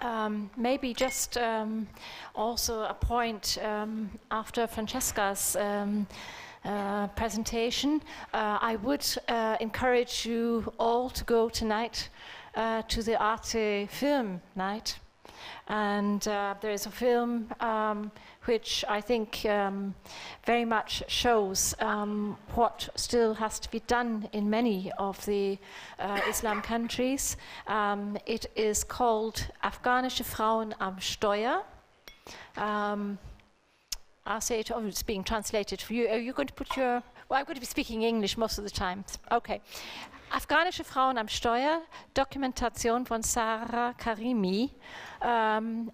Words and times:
um, 0.00 0.50
maybe 0.56 0.94
just 0.94 1.36
um, 1.36 1.88
also 2.34 2.84
a 2.84 2.94
point 2.94 3.58
um, 3.62 4.10
after 4.30 4.66
Francesca's 4.66 5.56
um, 5.56 6.06
uh, 6.64 7.08
presentation, 7.08 8.00
uh, 8.32 8.58
I 8.60 8.76
would 8.76 9.04
uh, 9.28 9.56
encourage 9.60 10.24
you 10.24 10.72
all 10.78 11.10
to 11.10 11.24
go 11.24 11.48
tonight 11.48 12.10
uh, 12.54 12.82
to 12.82 13.02
the 13.02 13.16
Arte 13.18 13.86
Film 13.86 14.40
Night. 14.54 14.98
And 15.66 16.26
uh, 16.28 16.54
there 16.60 16.72
is 16.72 16.86
a 16.86 16.90
film 16.90 17.48
um, 17.60 18.12
which 18.44 18.84
I 18.88 19.00
think 19.00 19.44
um, 19.44 19.94
very 20.46 20.64
much 20.64 21.02
shows 21.08 21.74
um, 21.80 22.36
what 22.54 22.88
still 22.96 23.34
has 23.34 23.58
to 23.60 23.70
be 23.70 23.80
done 23.80 24.28
in 24.32 24.48
many 24.48 24.90
of 24.98 25.24
the 25.26 25.58
uh, 25.98 26.20
Islam 26.28 26.62
countries. 26.62 27.36
Um, 27.66 28.16
it 28.26 28.46
is 28.56 28.84
called 28.84 29.46
Afghanische 29.62 30.24
Frauen 30.24 30.74
am 30.80 30.96
Steuer. 31.00 31.62
Um, 32.56 33.18
I'll 34.26 34.40
say 34.40 34.60
it, 34.60 34.70
oh, 34.70 34.84
it's 34.86 35.02
being 35.02 35.24
translated 35.24 35.80
for 35.80 35.94
you. 35.94 36.08
Are 36.08 36.18
you 36.18 36.32
going 36.32 36.48
to 36.48 36.54
put 36.54 36.76
your, 36.76 37.02
well, 37.28 37.38
I'm 37.38 37.44
going 37.44 37.56
to 37.56 37.60
be 37.60 37.66
speaking 37.66 38.02
English 38.02 38.36
most 38.36 38.58
of 38.58 38.64
the 38.64 38.70
time. 38.70 39.04
Okay. 39.32 39.60
Afghanische 40.30 40.84
Frauen 40.84 41.18
am 41.18 41.26
Steuer, 41.26 41.80
Dokumentation 42.14 43.04
von 43.04 43.22
Sahraa 43.22 43.98
Karimi. 43.98 44.70
Um, 45.20 45.90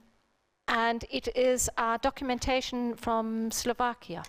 and 0.68 1.04
it 1.10 1.28
is 1.36 1.70
a 1.78 1.98
documentation 2.00 2.94
from 2.94 3.50
Slovakia. 3.50 4.22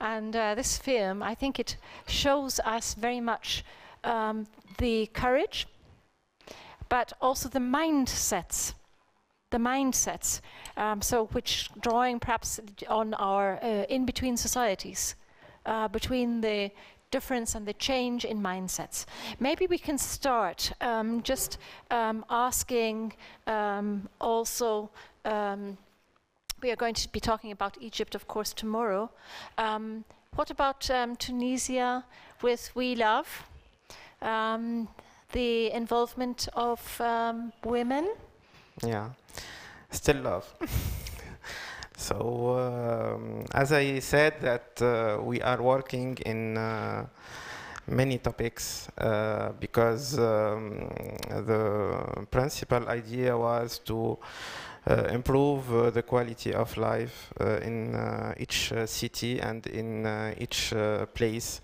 And 0.00 0.34
uh, 0.36 0.54
this 0.54 0.78
film, 0.78 1.22
I 1.22 1.34
think 1.34 1.58
it 1.58 1.76
shows 2.06 2.60
us 2.64 2.94
very 2.94 3.20
much 3.20 3.64
um, 4.04 4.46
the 4.78 5.06
courage, 5.06 5.66
but 6.88 7.12
also 7.20 7.48
the 7.48 7.58
mindsets. 7.58 8.74
The 9.50 9.58
mindsets, 9.58 10.40
um, 10.76 11.00
so 11.00 11.26
which 11.28 11.70
drawing 11.80 12.20
perhaps 12.20 12.60
on 12.88 13.14
our 13.14 13.58
uh, 13.62 13.84
in 13.88 14.04
between 14.04 14.36
societies, 14.36 15.14
uh, 15.64 15.88
between 15.88 16.42
the 16.42 16.70
difference 17.10 17.54
and 17.54 17.66
the 17.66 17.72
change 17.72 18.26
in 18.26 18.42
mindsets. 18.42 19.06
Maybe 19.40 19.66
we 19.66 19.78
can 19.78 19.96
start 19.96 20.72
um, 20.82 21.22
just 21.22 21.58
um, 21.90 22.24
asking 22.28 23.14
um, 23.46 24.08
also 24.20 24.90
um, 25.24 25.78
we 26.62 26.70
are 26.70 26.76
going 26.76 26.94
to 26.94 27.08
be 27.10 27.20
talking 27.20 27.52
about 27.52 27.76
Egypt, 27.80 28.14
of 28.14 28.26
course, 28.26 28.52
tomorrow. 28.52 29.10
Um, 29.56 30.04
what 30.34 30.50
about 30.50 30.90
um, 30.90 31.16
Tunisia 31.16 32.04
with 32.42 32.70
We 32.74 32.94
Love? 32.94 33.44
Um, 34.20 34.88
the 35.32 35.70
involvement 35.72 36.48
of 36.54 37.00
um, 37.00 37.52
women? 37.64 38.14
Yeah, 38.84 39.10
still 39.90 40.16
love. 40.22 40.52
so, 41.96 42.58
um, 42.58 43.44
as 43.52 43.72
I 43.72 43.98
said, 43.98 44.40
that 44.40 44.82
uh, 44.82 45.22
we 45.22 45.40
are 45.42 45.60
working 45.62 46.16
in 46.24 46.56
uh, 46.56 47.06
many 47.86 48.18
topics 48.18 48.88
uh, 48.98 49.52
because 49.60 50.18
um, 50.18 50.88
the 51.46 52.26
principal 52.30 52.88
idea 52.88 53.36
was 53.36 53.78
to 53.80 54.18
improve 54.86 55.74
uh, 55.74 55.90
the 55.90 56.02
quality 56.02 56.54
of 56.54 56.76
life 56.76 57.32
uh, 57.40 57.58
in 57.60 58.34
each 58.38 58.72
city 58.86 59.40
and 59.40 59.66
in 59.66 60.34
each 60.38 60.72
place. 61.14 61.60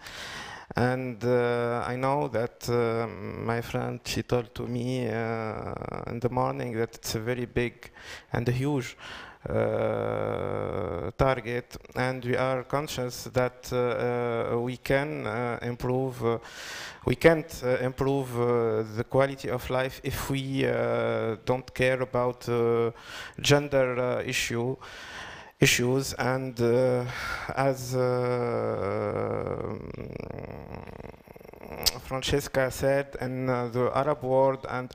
And 0.77 1.23
uh, 1.25 1.85
I 1.87 1.97
know 1.97 2.29
that 2.29 2.69
uh, 2.69 3.07
my 3.07 3.61
friend, 3.61 4.01
she 4.05 4.23
told 4.23 4.55
to 4.55 4.67
me 4.67 5.09
uh, 5.09 5.75
in 6.07 6.21
the 6.21 6.31
morning 6.31 6.77
that 6.79 6.97
it's 6.97 7.15
a 7.15 7.21
very 7.21 7.45
big 7.45 7.91
and 8.33 8.49
huge 8.49 8.97
uh, 8.97 9.34
target 11.17 11.77
and 11.97 12.25
we 12.25 12.37
are 12.37 12.63
conscious 12.65 13.25
that 13.25 13.73
uh, 13.73 14.59
we 14.59 14.77
can 14.79 15.27
uh, 15.27 15.59
improve 15.63 16.41
we 17.05 17.15
can't 17.15 17.63
improve 17.83 18.33
the 18.97 19.05
quality 19.05 19.51
of 19.51 19.69
life 19.69 20.01
if 20.03 20.31
we 20.31 20.63
don't 21.45 21.75
care 21.75 22.01
about 22.01 22.49
gender 23.41 24.23
issue 24.27 24.77
issues. 25.61 26.15
And 26.15 26.61
uh, 26.61 27.05
as 27.57 27.95
uh, 27.95 29.75
Francesca 32.01 32.71
said 32.71 33.17
in 33.21 33.49
uh, 33.49 33.69
the 33.69 33.91
Arab 33.95 34.23
world 34.23 34.67
and 34.69 34.93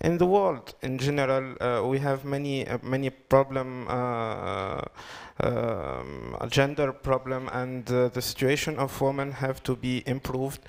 in 0.00 0.18
the 0.18 0.26
world 0.26 0.74
in 0.82 0.98
general, 0.98 1.54
uh, 1.60 1.86
we 1.86 1.98
have 1.98 2.24
many 2.24 2.66
uh, 2.66 2.78
many 2.82 3.10
problem, 3.10 3.86
uh, 3.88 4.80
um, 5.40 6.36
gender 6.48 6.92
problem, 6.92 7.48
and 7.52 7.84
the 7.86 8.20
situation 8.20 8.78
of 8.78 9.00
women 9.00 9.32
have 9.32 9.62
to 9.62 9.76
be 9.76 10.02
improved. 10.06 10.60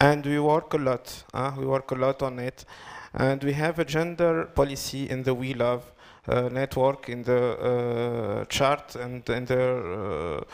And 0.00 0.26
we 0.26 0.40
work 0.40 0.74
a 0.74 0.78
lot. 0.78 1.24
we 1.56 1.66
work 1.66 1.90
a 1.92 1.94
lot 1.94 2.22
on 2.22 2.38
it, 2.38 2.64
and 3.12 3.42
we 3.44 3.52
have 3.52 3.78
a 3.78 3.84
gender 3.84 4.46
policy 4.46 5.08
in 5.08 5.22
the 5.22 5.34
We 5.34 5.54
Love 5.54 5.92
uh, 6.26 6.48
network 6.48 7.08
in 7.08 7.22
the 7.22 7.58
uh, 7.58 8.44
chart 8.46 8.96
and 8.96 9.28
in 9.28 9.44
the 9.44 10.44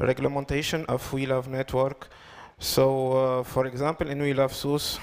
uh, 0.00 0.04
regulation 0.04 0.84
of 0.86 1.12
We 1.12 1.26
Love 1.26 1.48
network. 1.48 2.08
So, 2.58 3.42
for 3.44 3.66
example, 3.66 4.08
in 4.08 4.20
We 4.22 4.34
Love 4.34 4.54
Sousse, 4.54 4.98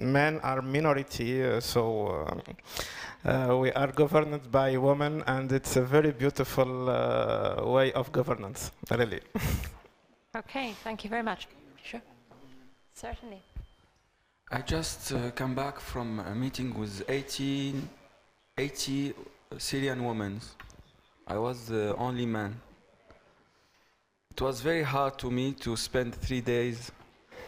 men 0.00 0.40
are 0.40 0.62
minority, 0.62 1.42
uh, 1.42 1.60
so 1.60 2.06
uh, 3.24 3.28
uh, 3.28 3.56
we 3.56 3.70
are 3.72 3.88
governed 3.88 4.50
by 4.50 4.76
women, 4.76 5.22
and 5.26 5.52
it's 5.52 5.76
a 5.76 5.82
very 5.82 6.12
beautiful 6.12 6.86
way 7.72 7.92
of 7.92 8.10
governance, 8.12 8.72
really. 8.90 9.20
okay, 10.36 10.72
thank 10.82 11.04
you 11.04 11.10
very 11.10 11.22
much. 11.22 11.48
Sure, 11.84 12.02
certainly. 12.94 13.42
I 14.50 14.62
just 14.62 15.12
uh, 15.12 15.30
come 15.30 15.54
back 15.54 15.78
from 15.78 16.18
a 16.20 16.34
meeting 16.34 16.76
with 16.76 17.04
18, 17.08 17.88
80 18.58 19.14
Syrian 19.58 20.04
women. 20.04 20.40
I 21.26 21.38
was 21.38 21.66
the 21.66 21.94
only 21.96 22.26
man. 22.26 22.60
It 24.32 24.40
was 24.40 24.60
very 24.60 24.82
hard 24.82 25.18
to 25.18 25.30
me 25.30 25.52
to 25.60 25.76
spend 25.76 26.14
three 26.14 26.40
days 26.40 26.90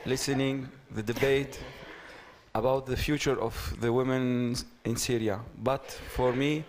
listening 0.05 0.69
the 0.91 1.03
debate 1.03 1.59
about 2.55 2.87
the 2.87 2.97
future 2.97 3.41
of 3.41 3.55
the 3.81 3.93
women 3.93 4.57
in 4.85 4.97
Syria. 4.97 5.41
But 5.63 5.91
for 5.91 6.33
me, 6.33 6.65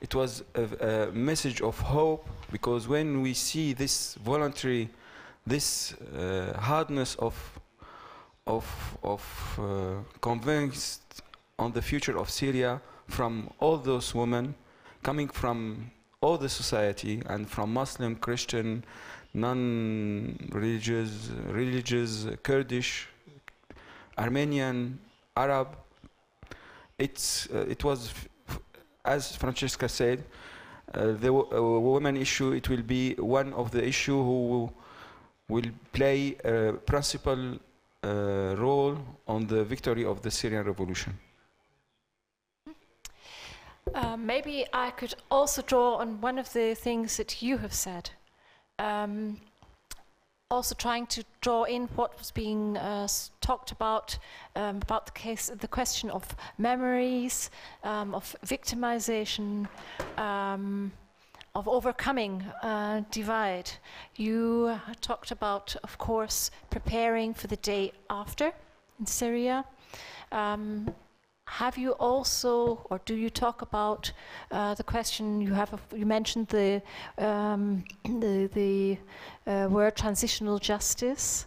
it 0.00 0.14
was 0.14 0.42
a, 0.54 1.08
a 1.08 1.12
message 1.12 1.60
of 1.60 1.78
hope 1.78 2.26
because 2.50 2.88
when 2.88 3.20
we 3.20 3.34
see 3.34 3.74
this 3.74 4.14
voluntary, 4.14 4.88
this 5.46 5.92
uh, 5.92 6.58
hardness 6.58 7.16
of, 7.16 7.34
of, 8.46 8.64
of 9.02 9.58
uh, 9.58 10.18
convinced 10.20 11.22
on 11.58 11.72
the 11.72 11.82
future 11.82 12.16
of 12.18 12.30
Syria 12.30 12.80
from 13.06 13.50
all 13.58 13.76
those 13.76 14.14
women 14.14 14.54
coming 15.02 15.28
from 15.28 15.90
all 16.22 16.38
the 16.38 16.48
society 16.48 17.22
and 17.26 17.48
from 17.48 17.72
Muslim, 17.72 18.16
Christian, 18.16 18.84
non-religious, 19.32 21.30
religious, 21.48 22.26
Kurdish, 22.42 23.08
Armenian, 24.18 24.98
Arab. 25.36 25.76
It's, 26.98 27.48
uh, 27.52 27.66
it 27.68 27.82
was, 27.84 28.12
as 29.04 29.36
Francesca 29.36 29.88
said, 29.88 30.24
uh, 30.92 31.12
the 31.12 31.32
uh, 31.32 31.62
woman 31.62 32.16
issue, 32.16 32.52
it 32.52 32.68
will 32.68 32.82
be 32.82 33.14
one 33.14 33.52
of 33.54 33.70
the 33.70 33.86
issue 33.86 34.22
who 34.22 34.70
will 35.48 35.70
play 35.92 36.36
a 36.44 36.72
principal 36.72 37.58
uh, 38.02 38.54
role 38.58 38.96
on 39.26 39.46
the 39.46 39.64
victory 39.64 40.04
of 40.04 40.22
the 40.22 40.30
Syrian 40.30 40.64
revolution. 40.64 41.18
Uh, 43.94 44.16
maybe 44.16 44.66
I 44.72 44.90
could 44.90 45.14
also 45.30 45.62
draw 45.62 45.96
on 45.96 46.20
one 46.20 46.38
of 46.38 46.52
the 46.52 46.74
things 46.74 47.16
that 47.16 47.42
you 47.42 47.58
have 47.58 47.74
said. 47.74 48.10
Um, 48.78 49.38
also 50.50 50.74
trying 50.74 51.06
to 51.06 51.24
draw 51.40 51.64
in 51.64 51.86
what 51.94 52.18
was 52.18 52.30
being 52.30 52.76
uh, 52.76 53.06
talked 53.40 53.70
about 53.70 54.18
um, 54.56 54.78
about 54.82 55.06
the 55.06 55.12
case, 55.12 55.50
the 55.60 55.68
question 55.68 56.10
of 56.10 56.34
memories, 56.58 57.50
um, 57.84 58.14
of 58.14 58.34
victimization, 58.44 59.68
um, 60.18 60.92
of 61.54 61.68
overcoming 61.68 62.42
uh, 62.62 63.02
divide. 63.10 63.70
You 64.16 64.80
talked 65.00 65.30
about, 65.30 65.76
of 65.84 65.98
course, 65.98 66.50
preparing 66.70 67.34
for 67.34 67.46
the 67.46 67.56
day 67.56 67.92
after 68.08 68.52
in 68.98 69.06
Syria. 69.06 69.64
Have 71.58 71.76
you 71.76 71.92
also, 71.92 72.86
or 72.90 73.00
do 73.04 73.14
you 73.14 73.30
talk 73.30 73.62
about 73.62 74.12
uh, 74.50 74.74
the 74.74 74.84
question 74.84 75.40
you 75.40 75.52
have? 75.52 75.80
You 75.94 76.06
mentioned 76.06 76.48
the 76.48 76.82
um, 77.18 77.84
the, 78.04 78.48
the 78.54 78.98
uh, 79.46 79.68
word 79.68 79.96
transitional 79.96 80.58
justice. 80.58 81.46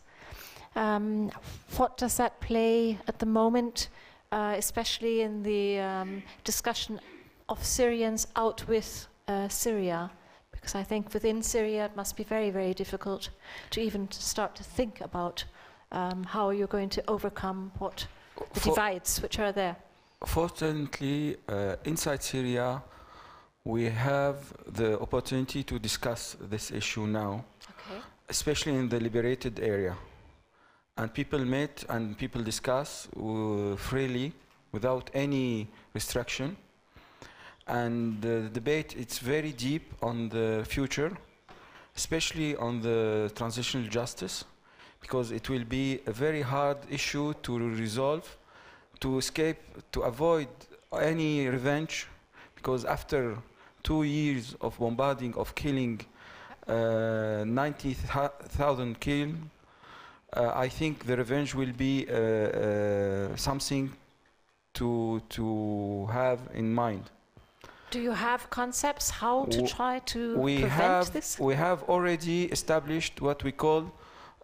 Um, 0.75 1.31
what 1.77 1.97
does 1.97 2.17
that 2.17 2.39
play 2.39 2.99
at 3.07 3.19
the 3.19 3.25
moment? 3.25 3.89
uh, 4.33 4.55
especially 4.57 5.21
in 5.21 5.43
the 5.43 5.79
um, 5.79 6.23
discussion 6.43 6.99
of 7.49 7.63
Syrians 7.63 8.27
out 8.35 8.67
with 8.67 9.07
uh, 9.27 9.47
Syria? 9.47 10.09
Because 10.51 10.73
I 10.73 10.81
think 10.81 11.13
within 11.13 11.43
Syria 11.43 11.85
it 11.85 11.95
must 11.95 12.17
be 12.17 12.23
very, 12.23 12.49
very 12.49 12.73
difficult 12.73 13.29
to 13.69 13.79
even 13.79 14.09
start 14.11 14.55
to 14.55 14.63
think 14.63 15.01
about 15.01 15.43
um, 15.91 16.23
how 16.23 16.49
you're 16.49 16.73
going 16.79 16.89
to 16.89 17.03
overcome 17.07 17.71
what 17.77 18.07
the 18.55 18.59
divides 18.61 19.21
which 19.21 19.37
are 19.37 19.51
there. 19.51 19.75
Fortunately, 20.25 21.37
uh, 21.47 21.75
inside 21.83 22.23
Syria, 22.23 22.81
we 23.65 23.85
have 23.85 24.37
the 24.67 24.99
opportunity 24.99 25.63
to 25.63 25.79
discuss 25.79 26.35
this 26.49 26.71
issue 26.71 27.05
now, 27.07 27.43
Okay. 27.69 28.01
especially 28.29 28.75
in 28.75 28.89
the 28.89 28.99
liberated 28.99 29.59
area. 29.59 29.95
And 30.97 31.13
people 31.13 31.39
meet 31.39 31.85
and 31.89 32.17
people 32.17 32.41
discuss 32.43 33.07
uh, 33.17 33.75
freely 33.77 34.31
without 34.71 35.09
any 35.13 35.67
restriction. 35.93 36.55
And 37.67 38.21
the 38.21 38.49
debate 38.53 38.95
it's 38.97 39.19
very 39.19 39.51
deep 39.53 39.93
on 40.01 40.29
the 40.29 40.63
future, 40.67 41.11
especially 41.95 42.55
on 42.57 42.81
the 42.81 43.31
transitional 43.35 43.87
justice, 43.87 44.45
because 45.01 45.31
it 45.31 45.49
will 45.49 45.63
be 45.65 45.99
a 46.05 46.11
very 46.11 46.41
hard 46.41 46.77
issue 46.89 47.33
to 47.43 47.57
resolve, 47.57 48.37
to 49.03 49.17
escape, 49.17 49.59
to 49.91 49.99
avoid 50.01 50.47
any 51.11 51.47
revenge, 51.47 52.07
because 52.55 52.85
after 52.85 53.37
two 53.83 54.03
years 54.03 54.55
of 54.61 54.71
bombarding, 54.79 55.33
of 55.35 55.53
killing, 55.55 55.99
uh, 56.67 57.43
90,000 57.45 58.99
killed, 58.99 59.35
uh, 60.33 60.51
I 60.55 60.69
think 60.69 61.05
the 61.05 61.17
revenge 61.17 61.53
will 61.53 61.73
be 61.73 62.07
uh, 62.09 62.13
uh, 62.13 63.35
something 63.35 63.91
to, 64.75 65.21
to 65.29 66.07
have 66.11 66.39
in 66.53 66.73
mind. 66.73 67.03
Do 67.91 67.99
you 67.99 68.11
have 68.11 68.49
concepts 68.49 69.09
how 69.09 69.45
to 69.45 69.67
try 69.67 69.99
to 70.13 70.37
we 70.37 70.59
prevent 70.61 70.71
have 70.71 71.13
this? 71.13 71.37
we 71.37 71.53
have 71.53 71.83
already 71.83 72.45
established 72.45 73.21
what 73.21 73.43
we 73.43 73.51
call 73.51 73.91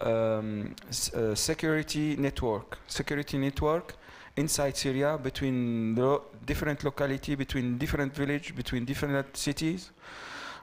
um, 0.01 0.75
uh, 1.15 1.33
security 1.33 2.15
network 2.15 2.77
security 2.87 3.37
network 3.39 3.95
inside 4.39 4.75
Syria 4.75 5.17
between 5.17 5.95
lo- 5.95 6.23
different 6.45 6.83
locality 6.83 7.35
between 7.35 7.77
different 7.77 8.15
village 8.15 8.55
between 8.55 8.85
different 8.85 9.35
cities 9.35 9.91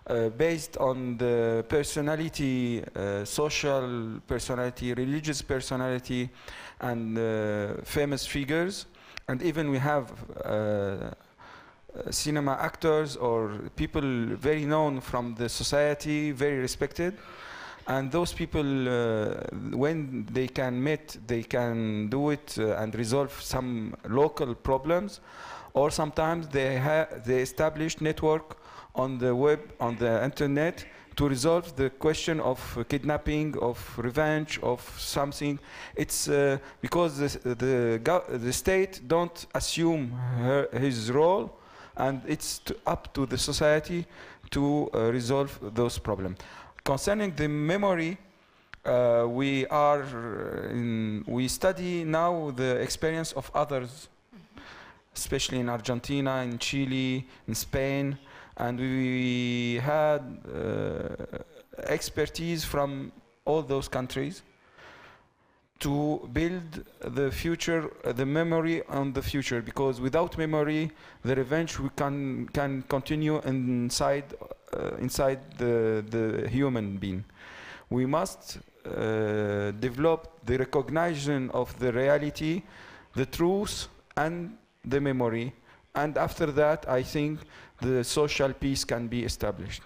uh, 0.09 0.29
based 0.31 0.77
on 0.79 1.17
the 1.19 1.65
personality 1.69 2.83
uh, 2.83 3.25
social 3.25 4.21
personality 4.27 4.95
religious 4.95 5.43
personality 5.43 6.29
and 6.81 7.19
uh, 7.19 7.23
famous 7.85 8.27
figures 8.27 8.87
and 9.29 9.43
even 9.43 9.71
we 9.71 9.79
have 9.79 10.13
uh, 10.45 11.11
uh, 11.97 12.11
cinema 12.11 12.59
actors 12.61 13.17
or 13.17 13.71
people 13.75 14.03
very 14.37 14.65
known 14.67 15.01
from 15.01 15.35
the 15.35 15.49
society, 15.49 16.31
very 16.31 16.59
respected. 16.59 17.17
And 17.89 18.11
those 18.11 18.33
people, 18.33 18.89
uh, 18.89 19.35
when 19.71 20.27
they 20.33 20.49
can 20.49 20.83
meet, 20.83 21.19
they 21.27 21.43
can 21.43 22.09
do 22.09 22.31
it 22.31 22.57
uh, 22.59 22.77
and 22.77 22.95
resolve 22.95 23.33
some 23.41 23.95
local 24.09 24.55
problems. 24.55 25.21
Or 25.73 25.91
sometimes 25.91 26.49
they, 26.49 26.83
they 27.25 27.43
establish 27.43 28.01
network 28.01 28.59
on 28.95 29.19
the 29.19 29.35
web, 29.35 29.61
on 29.79 29.97
the 29.97 30.25
internet, 30.25 30.85
to 31.17 31.29
resolve 31.29 31.77
the 31.77 31.91
question 31.91 32.41
of 32.41 32.77
uh, 32.77 32.85
kidnapping, 32.85 33.57
of 33.59 33.79
revenge, 33.99 34.59
of 34.63 34.81
something. 34.99 35.59
It's 35.95 36.29
uh, 36.29 36.59
because 36.81 37.19
the, 37.19 37.55
the, 37.55 38.29
the 38.39 38.53
state 38.53 39.01
don't 39.07 39.47
assume 39.55 40.11
her, 40.11 40.69
his 40.73 41.11
role 41.13 41.57
and 41.97 42.21
it's 42.27 42.61
up 42.87 43.13
to 43.15 43.27
the 43.27 43.39
society 43.39 44.07
to 44.51 44.91
uh, 44.93 45.11
resolve 45.11 45.59
those 45.75 45.99
problems. 45.99 46.39
Concerning 46.87 47.35
the 47.35 47.49
memory, 47.49 48.17
uh, 48.85 49.25
we 49.29 49.67
are 49.67 50.05
in, 50.71 51.25
we 51.27 51.49
study 51.49 52.05
now 52.05 52.53
the 52.53 52.77
experience 52.77 53.33
of 53.33 53.51
others, 53.53 54.07
especially 55.13 55.59
in 55.59 55.69
Argentina, 55.69 56.45
in 56.45 56.61
Chile, 56.61 57.27
in 57.49 57.55
Spain, 57.57 58.17
and 58.57 58.79
we 58.79 59.81
had 59.83 60.21
uh, 60.47 61.09
expertise 61.89 62.65
from 62.65 63.11
all 63.45 63.63
those 63.63 63.89
countries 63.89 64.43
to 65.79 66.29
build 66.33 66.85
the 67.01 67.31
future, 67.31 67.91
uh, 68.05 68.13
the 68.13 68.25
memory 68.25 68.83
on 68.89 69.13
the 69.13 69.23
future. 69.23 69.61
Because 69.61 70.01
without 70.01 70.39
memory, 70.39 70.91
the 71.23 71.35
revenge 71.35 71.79
we 71.79 71.91
can 71.97 72.49
can 72.53 72.83
continue 72.89 73.41
inside 73.43 74.25
uh, 74.73 74.97
inside 74.99 75.41
the 75.59 76.05
the 76.09 76.49
human 76.49 76.97
being. 76.97 77.25
We 77.91 78.07
must 78.07 78.59
uh, 78.85 79.71
develop 79.73 80.41
the 80.45 80.59
recognition 80.59 81.51
of 81.51 81.79
the 81.79 81.93
reality, 81.93 82.63
the 83.15 83.27
truth, 83.27 83.89
and 84.17 84.57
the 84.85 85.01
memory. 85.01 85.53
And 85.95 86.19
after 86.19 86.47
that, 86.53 86.89
I 86.89 87.03
think 87.03 87.41
the 87.81 88.03
social 88.05 88.53
peace 88.53 88.85
can 88.85 89.09
be 89.09 89.25
established. 89.25 89.83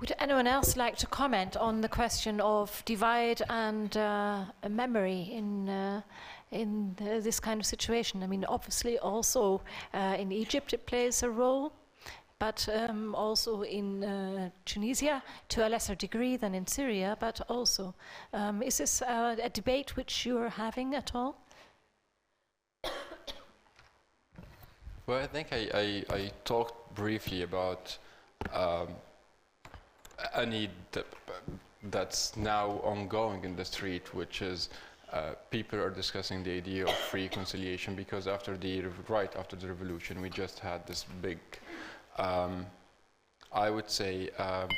Would 0.00 0.14
anyone 0.20 0.46
else 0.46 0.76
like 0.76 0.96
to 0.98 1.06
comment 1.08 1.56
on 1.56 1.80
the 1.80 1.88
question 1.88 2.40
of 2.40 2.84
divide 2.84 3.42
and 3.50 3.96
uh, 3.96 4.44
memory 4.68 5.28
in 5.32 5.68
uh, 5.68 6.02
in 6.52 6.94
this 6.96 7.40
kind 7.40 7.60
of 7.60 7.66
situation? 7.66 8.22
I 8.22 8.28
mean, 8.28 8.44
obviously, 8.44 8.96
also 8.98 9.60
uh, 9.92 10.16
in 10.16 10.30
Egypt 10.30 10.72
it 10.72 10.86
plays 10.86 11.24
a 11.24 11.30
role, 11.30 11.72
but 12.38 12.68
um, 12.72 13.12
also 13.16 13.62
in 13.62 14.04
uh, 14.04 14.50
Tunisia 14.64 15.20
to 15.48 15.66
a 15.66 15.68
lesser 15.68 15.96
degree 15.96 16.36
than 16.36 16.54
in 16.54 16.66
Syria. 16.66 17.16
But 17.18 17.40
also, 17.48 17.92
um, 18.32 18.62
is 18.62 18.78
this 18.78 19.02
a 19.02 19.50
debate 19.52 19.96
which 19.96 20.24
you 20.24 20.38
are 20.38 20.50
having 20.50 20.94
at 20.94 21.12
all? 21.12 21.34
Well, 25.06 25.18
I 25.24 25.26
think 25.26 25.48
I, 25.52 25.68
I, 25.74 26.14
I 26.14 26.30
talked 26.44 26.94
briefly 26.94 27.42
about 27.42 27.98
um, 28.52 28.88
a 30.34 30.46
need 30.46 30.70
that, 30.92 31.06
that's 31.90 32.36
now 32.36 32.80
ongoing 32.82 33.44
in 33.44 33.56
the 33.56 33.64
street, 33.64 34.14
which 34.14 34.42
is 34.42 34.68
uh, 35.12 35.30
people 35.50 35.78
are 35.78 35.90
discussing 35.90 36.42
the 36.42 36.52
idea 36.52 36.84
of 36.84 36.94
free 36.94 37.28
conciliation 37.28 37.94
because 37.94 38.26
after 38.26 38.56
the 38.56 38.84
right 39.08 39.34
after 39.36 39.56
the 39.56 39.66
revolution, 39.66 40.20
we 40.20 40.28
just 40.28 40.58
had 40.58 40.86
this 40.86 41.06
big, 41.22 41.38
um, 42.18 42.66
I 43.52 43.70
would 43.70 43.90
say, 43.90 44.28
um, 44.38 44.68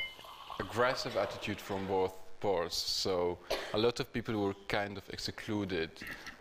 aggressive 0.61 1.17
attitude 1.17 1.61
from 1.61 1.87
both 1.87 2.17
parts. 2.41 2.77
So 2.77 3.39
a 3.75 3.79
lot 3.79 3.99
of 3.99 4.13
people 4.13 4.41
were 4.41 4.55
kind 4.69 4.97
of 4.97 5.05
excluded. 5.11 5.91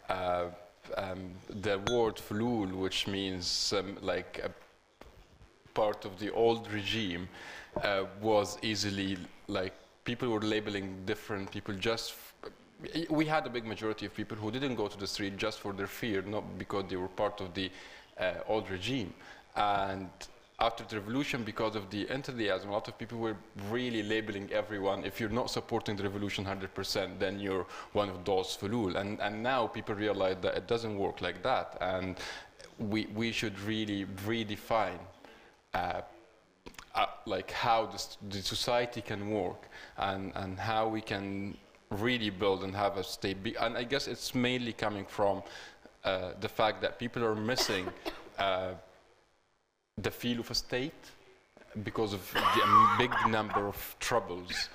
Uh, 0.08 0.46
um, 0.98 1.32
the 1.50 1.77
word 1.91 2.15
fulul, 2.15 2.72
which 2.74 3.08
means 3.08 3.74
like 4.01 4.41
a 4.44 4.51
part 5.79 6.05
of 6.09 6.13
the 6.19 6.29
old 6.45 6.63
regime, 6.71 7.24
uh, 7.83 8.03
was 8.21 8.57
easily 8.62 9.17
like 9.48 9.74
people 10.03 10.27
were 10.36 10.45
labeling 10.55 10.88
different 11.05 11.45
people 11.55 11.74
just. 11.89 12.13
We 13.19 13.25
had 13.25 13.43
a 13.45 13.50
big 13.57 13.65
majority 13.74 14.05
of 14.07 14.13
people 14.19 14.38
who 14.41 14.50
didn't 14.51 14.75
go 14.75 14.88
to 14.88 14.98
the 15.03 15.09
street 15.15 15.36
just 15.45 15.57
for 15.63 15.71
their 15.79 15.91
fear, 16.01 16.21
not 16.36 16.43
because 16.63 16.86
they 16.89 16.95
were 17.03 17.13
part 17.24 17.41
of 17.41 17.53
the 17.53 17.67
uh, 18.17 18.51
old 18.53 18.69
regime. 18.69 19.13
And 19.55 20.09
after 20.67 20.83
the 20.89 20.95
revolution, 21.01 21.43
because 21.43 21.75
of 21.75 21.89
the 21.89 22.01
enthusiasm, 22.17 22.69
a 22.69 22.74
lot 22.74 22.88
of 22.88 22.98
people 23.01 23.17
were 23.25 23.38
really 23.69 24.03
labeling 24.13 24.48
everyone. 24.62 25.03
If 25.12 25.19
you're 25.19 25.38
not 25.41 25.50
supporting 25.57 25.98
the 25.98 26.03
revolution 26.03 26.45
100%, 26.45 27.19
then 27.19 27.39
you're 27.45 27.65
one 27.91 28.09
of 28.09 28.24
those 28.24 28.57
fulul. 28.59 28.95
And, 28.95 29.19
and 29.19 29.43
now 29.43 29.67
people 29.67 29.95
realize 29.95 30.38
that 30.41 30.55
it 30.55 30.67
doesn't 30.67 30.98
work 30.98 31.21
like 31.21 31.43
that. 31.43 31.77
And 31.81 32.17
we, 32.77 33.07
we 33.21 33.31
should 33.33 33.59
really 33.74 34.05
redefine 34.31 35.00
uh, 35.74 36.02
uh, 36.96 37.06
like 37.26 37.52
how 37.52 37.86
the, 37.86 38.04
the 38.30 38.42
society 38.42 39.02
can 39.02 39.30
work 39.30 39.70
and, 39.98 40.32
and 40.36 40.60
how 40.60 40.88
we 40.88 41.02
can 41.02 41.56
really 41.92 42.30
build 42.30 42.64
and 42.64 42.76
have 42.76 42.98
a 42.98 43.04
state. 43.04 43.42
Be- 43.44 43.56
and 43.56 43.78
I 43.78 43.84
guess 43.84 44.08
it's 44.08 44.36
mainly 44.36 44.74
coming 44.74 45.06
from 45.06 45.44
uh, 46.04 46.32
the 46.40 46.50
fact 46.50 46.82
that 46.82 47.00
people 47.00 47.24
are 47.24 47.36
missing 47.36 47.88
uh, 48.38 48.72
the 49.98 50.12
feel 50.12 50.40
of 50.40 50.50
a 50.52 50.56
state 50.56 50.94
because 51.84 52.14
of 52.14 52.32
the 52.32 52.64
um, 52.64 52.96
big 52.98 53.12
number 53.28 53.68
of 53.68 53.96
troubles. 54.00 54.70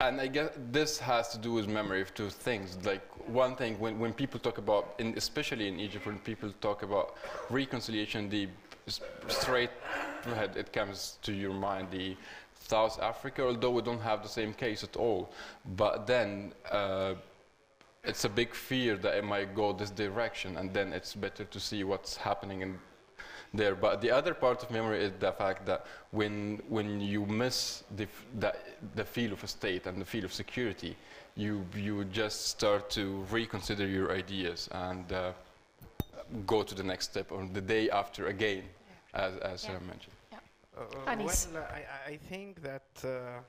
And 0.00 0.18
I 0.18 0.28
guess 0.28 0.50
this 0.72 0.98
has 0.98 1.28
to 1.28 1.38
do 1.38 1.52
with 1.52 1.68
memory 1.68 2.00
of 2.00 2.14
two 2.14 2.30
things. 2.30 2.78
Like 2.86 3.02
one 3.28 3.54
thing, 3.54 3.78
when, 3.78 3.98
when 3.98 4.14
people 4.14 4.40
talk 4.40 4.56
about, 4.56 4.94
in, 4.98 5.12
especially 5.16 5.68
in 5.68 5.78
Egypt, 5.78 6.06
when 6.06 6.18
people 6.18 6.50
talk 6.62 6.82
about 6.82 7.16
reconciliation, 7.50 8.30
the 8.30 8.48
straight 9.28 9.70
ahead 10.24 10.56
it 10.56 10.72
comes 10.72 11.18
to 11.22 11.32
your 11.32 11.52
mind 11.52 11.88
the 11.90 12.16
South 12.54 12.98
Africa, 13.00 13.42
although 13.42 13.70
we 13.70 13.82
don't 13.82 14.00
have 14.00 14.22
the 14.22 14.28
same 14.28 14.54
case 14.54 14.82
at 14.82 14.96
all. 14.96 15.30
But 15.76 16.06
then 16.06 16.54
uh, 16.70 17.14
it's 18.02 18.24
a 18.24 18.28
big 18.28 18.54
fear 18.54 18.96
that 18.96 19.16
it 19.18 19.24
might 19.24 19.54
go 19.54 19.72
this 19.74 19.90
direction, 19.90 20.56
and 20.56 20.72
then 20.72 20.94
it's 20.94 21.14
better 21.14 21.44
to 21.44 21.60
see 21.60 21.84
what's 21.84 22.16
happening 22.16 22.62
in 22.62 22.78
there. 23.54 23.74
But 23.74 24.00
the 24.00 24.10
other 24.10 24.34
part 24.34 24.62
of 24.62 24.70
memory 24.70 25.04
is 25.04 25.12
the 25.18 25.32
fact 25.32 25.66
that 25.66 25.86
when 26.10 26.60
when 26.68 27.00
you 27.00 27.26
miss 27.26 27.84
the 27.96 28.04
f- 28.04 28.24
the, 28.38 28.54
the 28.94 29.04
feel 29.04 29.32
of 29.32 29.42
a 29.44 29.46
state 29.46 29.86
and 29.86 30.00
the 30.00 30.04
feel 30.04 30.24
of 30.24 30.32
security, 30.32 30.96
you 31.36 31.64
you 31.76 32.04
just 32.04 32.46
start 32.48 32.90
to 32.90 33.24
reconsider 33.30 33.86
your 33.86 34.12
ideas 34.12 34.68
and 34.72 35.12
uh, 35.12 35.32
go 36.46 36.62
to 36.62 36.74
the 36.74 36.82
next 36.82 37.10
step 37.10 37.32
or 37.32 37.46
the 37.52 37.60
day 37.60 37.90
after 37.90 38.26
again, 38.28 38.62
as 39.14 39.36
as 39.38 39.62
Yeah. 39.64 39.70
Sarah 39.70 39.80
mentioned. 39.80 40.14
Uh, 40.76 41.16
well, 41.18 41.28
uh, 41.56 41.74
I, 42.08 42.12
I 42.12 42.16
think 42.16 42.62
that 42.62 42.88
uh, 43.04 43.40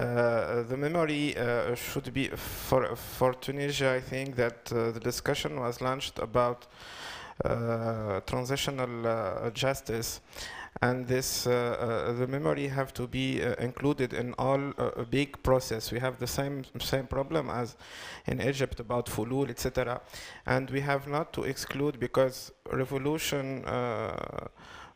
uh, 0.00 0.62
the 0.62 0.76
memory 0.76 1.36
uh, 1.36 1.74
should 1.74 2.12
be 2.14 2.28
for 2.28 2.96
for 2.96 3.34
Tunisia. 3.34 3.90
I 3.96 4.00
think 4.00 4.36
that 4.36 4.72
uh, 4.72 4.92
the 4.92 5.00
discussion 5.00 5.60
was 5.60 5.80
launched 5.80 6.18
about 6.18 6.66
uh, 6.66 7.25
transitional 7.44 9.06
uh, 9.06 9.50
justice, 9.50 10.20
and 10.82 11.06
this 11.06 11.46
uh, 11.46 11.50
uh, 11.50 12.12
the 12.12 12.26
memory 12.26 12.68
have 12.68 12.92
to 12.94 13.06
be 13.06 13.42
uh, 13.42 13.54
included 13.54 14.12
in 14.12 14.34
all 14.34 14.72
uh, 14.78 15.04
big 15.04 15.42
process. 15.42 15.90
We 15.90 15.98
have 16.00 16.18
the 16.18 16.26
same 16.26 16.64
same 16.80 17.06
problem 17.06 17.48
as 17.50 17.76
in 18.26 18.40
Egypt 18.40 18.80
about 18.80 19.06
fulul, 19.06 19.48
etc. 19.48 20.00
And 20.44 20.70
we 20.70 20.80
have 20.80 21.06
not 21.06 21.32
to 21.34 21.44
exclude 21.44 21.98
because 21.98 22.52
revolution. 22.72 23.64
Uh, 23.64 24.48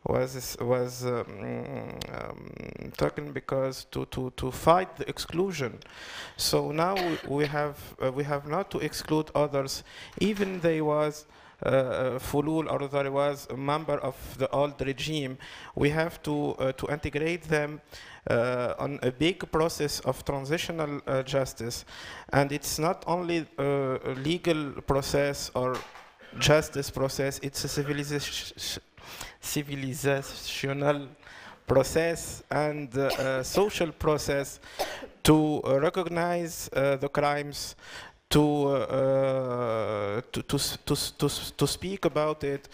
was 0.03 0.57
was 0.59 1.05
um, 1.05 1.99
um, 2.11 2.91
taken 2.97 3.31
because 3.31 3.85
to, 3.91 4.05
to, 4.05 4.33
to 4.35 4.49
fight 4.49 4.97
the 4.97 5.07
exclusion. 5.07 5.79
So 6.37 6.71
now 6.71 6.95
we, 6.95 7.17
we 7.27 7.45
have 7.45 7.77
uh, 8.03 8.11
we 8.11 8.23
have 8.23 8.47
not 8.47 8.71
to 8.71 8.79
exclude 8.79 9.29
others, 9.35 9.83
even 10.19 10.59
they 10.61 10.81
was 10.81 11.27
uh, 11.63 11.69
uh, 11.69 12.19
fulul 12.19 12.71
or 12.71 12.87
there 12.87 13.11
was 13.11 13.47
a 13.49 13.57
member 13.57 13.97
of 13.99 14.15
the 14.37 14.49
old 14.49 14.79
regime. 14.81 15.37
We 15.75 15.89
have 15.89 16.21
to 16.23 16.55
uh, 16.59 16.71
to 16.73 16.87
integrate 16.87 17.43
them. 17.43 17.81
Uh, 18.29 18.75
on 18.77 18.99
a 19.01 19.11
big 19.11 19.51
process 19.51 19.99
of 20.01 20.23
transitional 20.23 21.01
uh, 21.07 21.23
justice, 21.23 21.85
and 22.31 22.51
it's 22.51 22.77
not 22.77 23.03
only 23.07 23.47
uh, 23.57 23.97
a 24.05 24.13
legal 24.13 24.73
process 24.85 25.49
or 25.55 25.75
justice 26.37 26.91
process; 26.91 27.39
it's 27.41 27.63
a 27.63 27.67
civilization 27.67 28.79
civilizational 29.41 31.07
process 31.65 32.43
and 32.51 32.95
uh, 32.95 33.41
social 33.41 33.91
process 33.91 34.59
to 35.23 35.61
uh, 35.65 35.79
recognize 35.79 36.69
the 36.71 37.09
crimes, 37.11 37.75
to, 38.31 38.67
uh, 38.67 38.71
uh, 38.71 40.21
to, 40.31 40.41
to, 40.43 40.57
to, 40.85 40.95
to, 41.17 41.29
to 41.57 41.67
speak 41.67 42.05
about 42.05 42.43
it, 42.43 42.69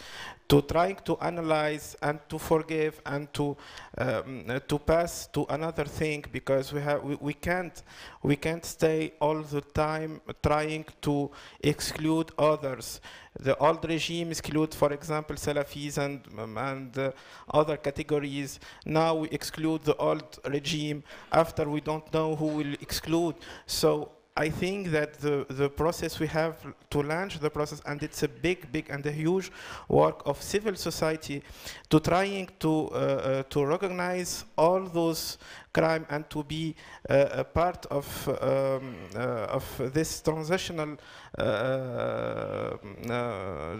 to 0.48 0.62
trying 0.62 0.96
to 1.04 1.18
analyze 1.18 1.94
and 2.00 2.18
to 2.28 2.38
forgive 2.38 3.02
and 3.04 3.32
to 3.34 3.56
um, 3.98 4.46
to 4.66 4.78
pass 4.78 5.26
to 5.26 5.44
another 5.50 5.84
thing 5.84 6.24
because 6.32 6.72
we 6.72 6.80
have 6.80 7.02
we, 7.04 7.16
we 7.20 7.34
can't 7.34 7.82
we 8.22 8.34
can't 8.34 8.64
stay 8.64 9.12
all 9.20 9.42
the 9.42 9.60
time 9.60 10.20
trying 10.42 10.86
to 11.02 11.30
exclude 11.60 12.30
others. 12.38 13.00
The 13.38 13.56
old 13.58 13.84
regime 13.84 14.30
exclude 14.30 14.74
for 14.74 14.92
example 14.92 15.36
salafis 15.36 15.98
and 15.98 16.20
um, 16.38 16.56
and 16.56 16.96
uh, 16.98 17.12
other 17.52 17.76
categories. 17.76 18.58
Now 18.86 19.16
we 19.16 19.28
exclude 19.28 19.82
the 19.84 19.96
old 19.96 20.38
regime 20.46 21.02
after 21.30 21.68
we 21.68 21.82
don't 21.82 22.10
know 22.14 22.34
who 22.34 22.46
will 22.46 22.74
exclude. 22.80 23.34
So 23.66 24.12
I 24.38 24.50
think 24.50 24.92
that 24.92 25.14
the, 25.14 25.44
the 25.50 25.68
process 25.68 26.20
we 26.20 26.28
have 26.28 26.54
to 26.90 27.02
launch 27.02 27.40
the 27.40 27.50
process, 27.50 27.82
and 27.84 28.00
it's 28.04 28.22
a 28.22 28.28
big, 28.28 28.70
big 28.70 28.88
and 28.88 29.04
a 29.04 29.10
huge 29.10 29.50
work 29.88 30.22
of 30.26 30.40
civil 30.40 30.76
society 30.76 31.42
to 31.90 31.98
trying 31.98 32.48
to 32.60 32.72
uh, 32.92 32.94
uh, 32.94 33.42
to 33.50 33.66
recognize 33.66 34.44
all 34.56 34.82
those 34.84 35.38
crime 35.78 36.04
and 36.10 36.28
to 36.30 36.42
be 36.44 36.74
uh, 37.08 37.42
a 37.42 37.44
part 37.44 37.86
of 37.86 38.06
um, 38.28 38.94
uh, 39.16 39.56
of 39.56 39.64
this 39.94 40.20
transitional 40.20 40.96
uh, 41.38 42.76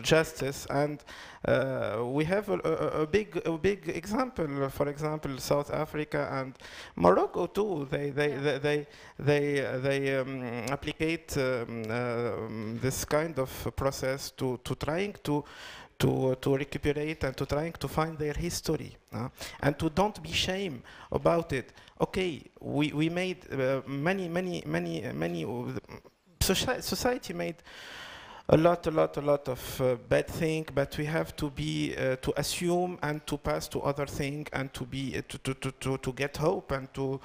justice 0.02 0.66
and 0.70 1.04
uh, 1.44 2.02
we 2.16 2.24
have 2.24 2.48
a, 2.50 2.58
a, 2.64 3.02
a 3.02 3.06
big 3.06 3.40
a 3.44 3.58
big 3.58 3.88
example 3.88 4.68
for 4.70 4.88
example 4.88 5.38
South 5.38 5.70
Africa 5.72 6.28
and 6.32 6.54
Morocco 6.96 7.46
too 7.46 7.86
they 7.90 8.10
they 8.10 8.28
Yeah. 8.28 8.40
they 8.40 8.58
they 8.58 8.86
they, 9.18 9.78
they 9.82 10.16
um, 10.18 10.42
applicate 10.70 11.36
um, 11.36 11.90
um, 11.90 12.78
this 12.80 13.04
kind 13.04 13.38
of 13.38 13.50
process 13.76 14.30
to 14.32 14.58
to 14.64 14.74
trying 14.74 15.14
to 15.24 15.44
to 15.98 16.36
to 16.40 16.56
recuperate 16.56 17.24
and 17.24 17.36
to 17.36 17.46
trying 17.46 17.72
to 17.72 17.88
find 17.88 18.18
their 18.18 18.34
history 18.34 18.96
uh, 19.12 19.28
and 19.60 19.78
to 19.78 19.90
don't 19.90 20.22
be 20.22 20.32
shame 20.32 20.82
about 21.10 21.52
it. 21.52 21.72
Okay 22.00 22.42
we 22.60 22.92
we 22.92 23.08
made 23.08 23.38
uh, 23.52 23.82
many 23.86 24.28
many 24.28 24.62
many 24.66 25.04
uh, 25.04 25.12
many 25.12 25.44
of 25.44 25.78
soci- 26.40 26.82
society 26.82 27.32
made 27.34 27.56
a 28.50 28.56
lot 28.56 28.86
a 28.86 28.90
lot 28.90 29.16
a 29.16 29.20
lot 29.20 29.48
of 29.48 29.80
uh, 29.80 29.96
bad 30.08 30.26
thing 30.26 30.66
but 30.74 30.96
we 30.96 31.04
have 31.04 31.36
to 31.36 31.50
be 31.50 31.94
uh, 31.96 32.16
to 32.16 32.32
assume 32.36 32.98
and 33.02 33.26
to 33.26 33.36
pass 33.36 33.68
to 33.68 33.80
other 33.80 34.06
thing 34.06 34.46
and 34.52 34.72
to 34.72 34.86
be 34.86 35.14
uh, 35.16 35.22
to, 35.28 35.38
to, 35.38 35.54
to, 35.54 35.72
to, 35.72 35.98
to 35.98 36.12
get 36.12 36.36
hope 36.36 36.72
and 36.72 36.92
to 36.94 37.20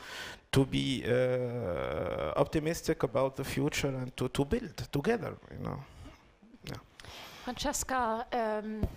to 0.52 0.66
be 0.66 1.04
uh, 1.08 2.34
optimistic 2.36 3.04
about 3.04 3.36
the 3.36 3.44
future 3.44 3.88
and 3.88 4.16
to, 4.18 4.28
to 4.30 4.44
build 4.44 4.76
together 4.92 5.34
you 5.58 5.64
know 5.64 5.80
Francesca, 7.44 8.26
um, 8.32 8.88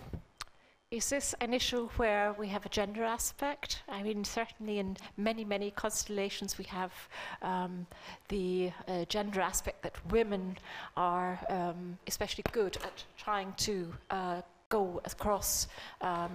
is 0.89 1.09
this 1.09 1.35
an 1.41 1.53
issue 1.53 1.89
where 1.97 2.33
we 2.39 2.47
have 2.47 2.65
a 2.65 2.69
gender 2.69 3.03
aspect? 3.03 3.81
I 3.89 4.01
mean, 4.01 4.23
certainly 4.23 4.79
in 4.79 4.95
many, 5.17 5.43
many 5.43 5.71
constellations 5.71 6.57
we 6.57 6.63
have 6.63 6.93
um, 7.41 7.85
the 8.29 8.71
uh, 8.87 9.03
gender 9.09 9.41
aspect 9.41 9.83
that 9.83 9.95
women 10.13 10.57
are 10.95 11.37
um, 11.49 11.97
especially 12.07 12.45
good 12.53 12.77
at 12.85 13.03
trying 13.17 13.51
to 13.57 13.93
uh, 14.11 14.41
go 14.69 15.01
across 15.03 15.67
um, 15.99 16.31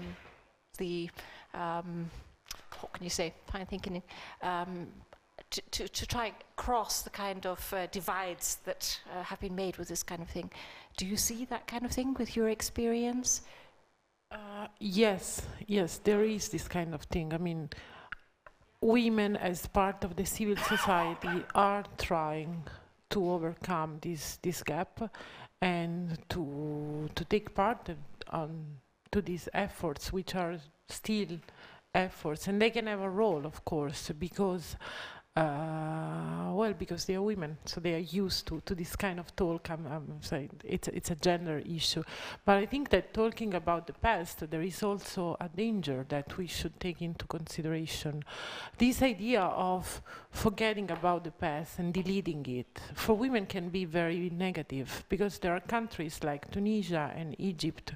the, 0.76 1.08
um, 1.54 2.10
what 2.80 2.92
can 2.92 3.04
you 3.04 3.10
say, 3.10 3.32
I'm 3.54 3.64
thinking, 3.64 4.02
um, 4.42 4.86
to, 5.52 5.62
to, 5.70 5.88
to 5.88 6.06
try 6.06 6.32
cross 6.56 7.02
the 7.02 7.10
kind 7.10 7.46
of 7.46 7.72
uh, 7.72 7.86
divides 7.86 8.58
that 8.64 9.00
uh, 9.14 9.22
have 9.22 9.40
been 9.40 9.54
made 9.54 9.76
with 9.76 9.88
this 9.88 10.02
kind 10.02 10.22
of 10.22 10.28
thing. 10.28 10.50
Do 10.96 11.06
you 11.06 11.16
see 11.16 11.44
that 11.46 11.66
kind 11.66 11.84
of 11.84 11.92
thing 11.92 12.14
with 12.18 12.36
your 12.36 12.48
experience? 12.48 13.42
Uh, 14.30 14.66
yes, 14.80 15.42
yes, 15.66 16.00
there 16.04 16.24
is 16.24 16.48
this 16.48 16.66
kind 16.66 16.94
of 16.94 17.02
thing. 17.02 17.34
I 17.34 17.38
mean, 17.38 17.68
women, 18.80 19.36
as 19.36 19.66
part 19.66 20.04
of 20.04 20.16
the 20.16 20.24
civil 20.24 20.56
society, 20.56 21.44
are 21.54 21.84
trying 21.98 22.64
to 23.10 23.30
overcome 23.30 23.98
this 24.00 24.38
this 24.42 24.62
gap 24.62 25.00
and 25.60 26.18
to 26.30 27.10
to 27.14 27.24
take 27.26 27.54
part 27.54 27.90
of, 27.90 27.98
on 28.30 28.64
to 29.10 29.20
these 29.20 29.50
efforts, 29.52 30.12
which 30.12 30.34
are 30.34 30.56
still 30.88 31.38
efforts, 31.94 32.48
and 32.48 32.60
they 32.60 32.70
can 32.70 32.86
have 32.86 33.00
a 33.00 33.10
role, 33.10 33.44
of 33.44 33.64
course, 33.64 34.10
because. 34.18 34.76
Uh, 35.34 36.52
well, 36.52 36.74
because 36.74 37.06
they 37.06 37.14
are 37.14 37.22
women, 37.22 37.56
so 37.64 37.80
they 37.80 37.94
are 37.94 38.06
used 38.22 38.46
to, 38.46 38.60
to 38.66 38.74
this 38.74 38.94
kind 38.94 39.18
of 39.18 39.34
talk. 39.34 39.70
I'm, 39.70 39.86
I'm 39.86 40.18
saying 40.20 40.50
it's 40.62 40.88
it's 40.88 41.10
a 41.10 41.14
gender 41.14 41.62
issue, 41.64 42.02
but 42.44 42.58
I 42.58 42.66
think 42.66 42.90
that 42.90 43.14
talking 43.14 43.54
about 43.54 43.86
the 43.86 43.94
past, 43.94 44.50
there 44.50 44.60
is 44.60 44.82
also 44.82 45.38
a 45.40 45.48
danger 45.48 46.04
that 46.10 46.36
we 46.36 46.46
should 46.46 46.78
take 46.78 47.00
into 47.00 47.26
consideration. 47.26 48.22
This 48.76 49.00
idea 49.00 49.40
of 49.40 50.02
forgetting 50.30 50.90
about 50.90 51.24
the 51.24 51.30
past 51.30 51.78
and 51.78 51.94
deleting 51.94 52.44
it 52.44 52.78
for 52.92 53.16
women 53.16 53.46
can 53.46 53.70
be 53.70 53.86
very 53.86 54.28
negative 54.28 55.06
because 55.08 55.38
there 55.38 55.54
are 55.56 55.60
countries 55.60 56.22
like 56.22 56.50
Tunisia 56.50 57.10
and 57.16 57.34
Egypt 57.38 57.94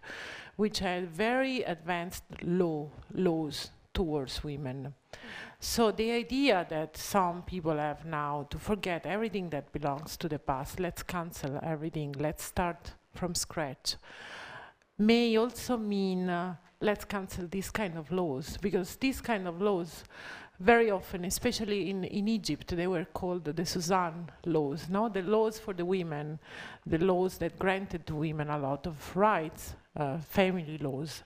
which 0.56 0.78
had 0.78 1.10
very 1.10 1.62
advanced 1.64 2.24
law 2.42 2.88
laws 3.12 3.70
towards 3.96 4.44
women. 4.44 4.92
So 5.58 5.90
the 5.90 6.10
idea 6.12 6.66
that 6.68 6.98
some 6.98 7.42
people 7.42 7.78
have 7.78 8.04
now 8.04 8.46
to 8.50 8.58
forget 8.58 9.06
everything 9.06 9.48
that 9.50 9.72
belongs 9.72 10.18
to 10.18 10.28
the 10.28 10.38
past, 10.38 10.78
let's 10.78 11.02
cancel 11.02 11.58
everything, 11.62 12.14
let's 12.18 12.44
start 12.44 12.92
from 13.14 13.34
scratch, 13.34 13.96
may 14.98 15.34
also 15.38 15.78
mean 15.78 16.28
uh, 16.28 16.56
let's 16.82 17.06
cancel 17.06 17.46
these 17.48 17.70
kind 17.70 17.96
of 17.96 18.12
laws 18.12 18.58
because 18.60 18.96
these 18.96 19.22
kind 19.22 19.48
of 19.48 19.62
laws 19.62 20.04
very 20.60 20.90
often, 20.90 21.24
especially 21.24 21.88
in, 21.88 22.04
in 22.04 22.28
Egypt, 22.28 22.76
they 22.76 22.86
were 22.86 23.06
called 23.06 23.44
the 23.44 23.64
Suzanne 23.64 24.30
laws, 24.44 24.88
no? 24.90 25.08
the 25.08 25.22
laws 25.22 25.58
for 25.58 25.72
the 25.72 25.84
women, 25.84 26.38
the 26.84 26.98
laws 26.98 27.38
that 27.38 27.58
granted 27.58 28.06
to 28.06 28.14
women 28.14 28.50
a 28.50 28.58
lot 28.58 28.86
of 28.86 29.16
rights, 29.16 29.74
uh, 29.96 30.18
family 30.18 30.76
laws 30.78 31.22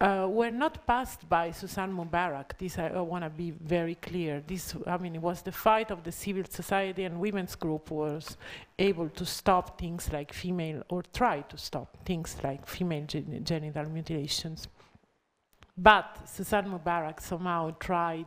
uh, 0.00 0.26
were 0.28 0.50
not 0.50 0.86
passed 0.86 1.28
by 1.28 1.50
Suzanne 1.50 1.92
Mubarak. 1.92 2.56
This 2.58 2.78
I, 2.78 2.88
I 2.88 3.00
want 3.00 3.24
to 3.24 3.30
be 3.30 3.50
very 3.50 3.96
clear. 3.96 4.42
This, 4.46 4.74
I 4.86 4.96
mean, 4.96 5.14
it 5.14 5.22
was 5.22 5.42
the 5.42 5.52
fight 5.52 5.90
of 5.90 6.04
the 6.04 6.12
civil 6.12 6.44
society 6.48 7.04
and 7.04 7.20
women's 7.20 7.54
group 7.54 7.90
was 7.90 8.36
able 8.78 9.10
to 9.10 9.26
stop 9.26 9.78
things 9.78 10.10
like 10.12 10.32
female, 10.32 10.82
or 10.88 11.02
try 11.12 11.42
to 11.42 11.58
stop 11.58 11.96
things 12.04 12.36
like 12.42 12.66
female 12.66 13.04
gen 13.06 13.42
genital 13.44 13.86
mutilations. 13.90 14.68
But 15.76 16.28
Suzanne 16.28 16.70
Mubarak 16.70 17.20
somehow 17.20 17.70
tried 17.78 18.26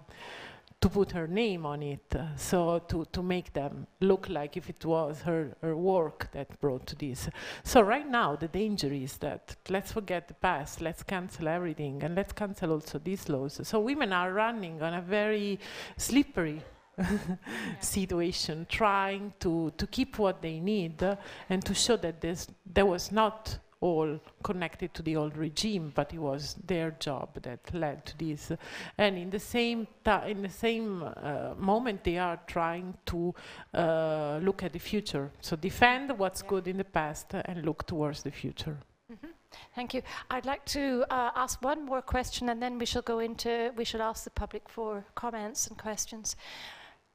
to 0.83 0.89
put 0.89 1.13
her 1.13 1.27
name 1.27 1.65
on 1.65 1.81
it, 1.81 2.13
uh, 2.13 2.35
so 2.35 2.77
to, 2.89 3.05
to 3.13 3.23
make 3.23 3.53
them 3.53 3.87
look 4.01 4.27
like 4.27 4.57
if 4.57 4.69
it 4.69 4.83
was 4.83 5.21
her, 5.21 5.55
her 5.61 5.77
work 5.77 6.27
that 6.33 6.59
brought 6.59 6.85
to 6.85 6.93
this. 6.97 7.29
So 7.63 7.79
right 7.79 8.05
now 8.05 8.35
the 8.35 8.49
danger 8.49 8.91
is 8.91 9.15
that 9.19 9.55
let's 9.69 9.93
forget 9.93 10.27
the 10.27 10.33
past, 10.33 10.81
let's 10.81 11.01
cancel 11.01 11.47
everything, 11.47 12.03
and 12.03 12.15
let's 12.15 12.33
cancel 12.33 12.73
also 12.73 12.99
these 12.99 13.29
laws. 13.29 13.61
So 13.63 13.79
women 13.79 14.11
are 14.11 14.33
running 14.33 14.81
on 14.81 14.93
a 14.93 15.01
very 15.01 15.57
slippery 15.95 16.61
situation, 17.79 18.67
trying 18.67 19.33
to, 19.39 19.71
to 19.77 19.87
keep 19.87 20.19
what 20.19 20.41
they 20.41 20.59
need 20.59 21.01
uh, 21.01 21.15
and 21.49 21.63
to 21.63 21.73
show 21.73 21.95
that 21.95 22.19
this, 22.19 22.45
there 22.65 22.85
was 22.85 23.09
not 23.09 23.57
all 23.83 24.19
connected 24.43 24.93
to 24.93 25.01
the 25.03 25.15
old 25.17 25.35
regime, 25.35 25.91
but 25.93 26.13
it 26.13 26.19
was 26.19 26.55
their 26.65 26.91
job 26.99 27.29
that 27.41 27.59
led 27.73 28.05
to 28.05 28.17
this. 28.17 28.51
And 28.97 29.17
in 29.17 29.29
the 29.29 29.39
same 29.39 29.87
in 30.25 30.41
the 30.41 30.49
same 30.49 31.03
uh, 31.03 31.53
moment, 31.57 32.03
they 32.03 32.17
are 32.17 32.39
trying 32.47 32.93
to 33.05 33.35
uh, 33.73 34.39
look 34.41 34.63
at 34.63 34.71
the 34.71 34.79
future. 34.79 35.29
So 35.41 35.57
defend 35.57 36.17
what's 36.17 36.41
yeah. 36.41 36.49
good 36.49 36.67
in 36.67 36.77
the 36.77 36.85
past 36.85 37.33
and 37.33 37.65
look 37.65 37.85
towards 37.85 38.23
the 38.23 38.31
future. 38.31 38.77
Mm 39.09 39.17
-hmm. 39.21 39.33
Thank 39.75 39.93
you. 39.93 40.01
I'd 40.29 40.45
like 40.45 40.63
to 40.65 41.03
uh, 41.09 41.43
ask 41.43 41.61
one 41.61 41.85
more 41.85 42.01
question, 42.01 42.49
and 42.49 42.61
then 42.61 42.79
we 42.79 42.85
shall 42.85 43.03
go 43.05 43.19
into. 43.19 43.49
We 43.75 43.85
should 43.85 44.03
ask 44.09 44.23
the 44.23 44.31
public 44.41 44.69
for 44.69 45.03
comments 45.13 45.67
and 45.69 45.77
questions. 45.81 46.35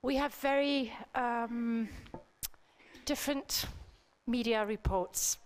We 0.02 0.18
have 0.18 0.32
very 0.42 0.92
um, 1.14 1.88
different 3.04 3.68
media 4.26 4.66
reports 4.66 5.38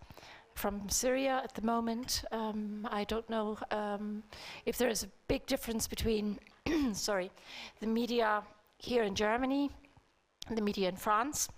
from 0.63 0.89
Syria 0.89 1.41
at 1.43 1.55
the 1.55 1.63
moment. 1.63 2.23
Um, 2.31 2.87
I 2.89 3.03
don't 3.03 3.29
know 3.29 3.59
um, 3.73 4.23
if 4.65 4.79
there 4.79 4.89
is 4.89 5.03
a 5.03 5.09
big 5.27 5.45
difference 5.47 5.89
between, 5.89 6.39
sorry, 6.93 7.33
the 7.81 7.89
media 7.89 8.45
here 8.79 9.03
in 9.03 9.17
Germany 9.17 9.71
and 10.47 10.57
the 10.57 10.63
media 10.63 10.89
in 10.89 10.95
France. 10.95 11.49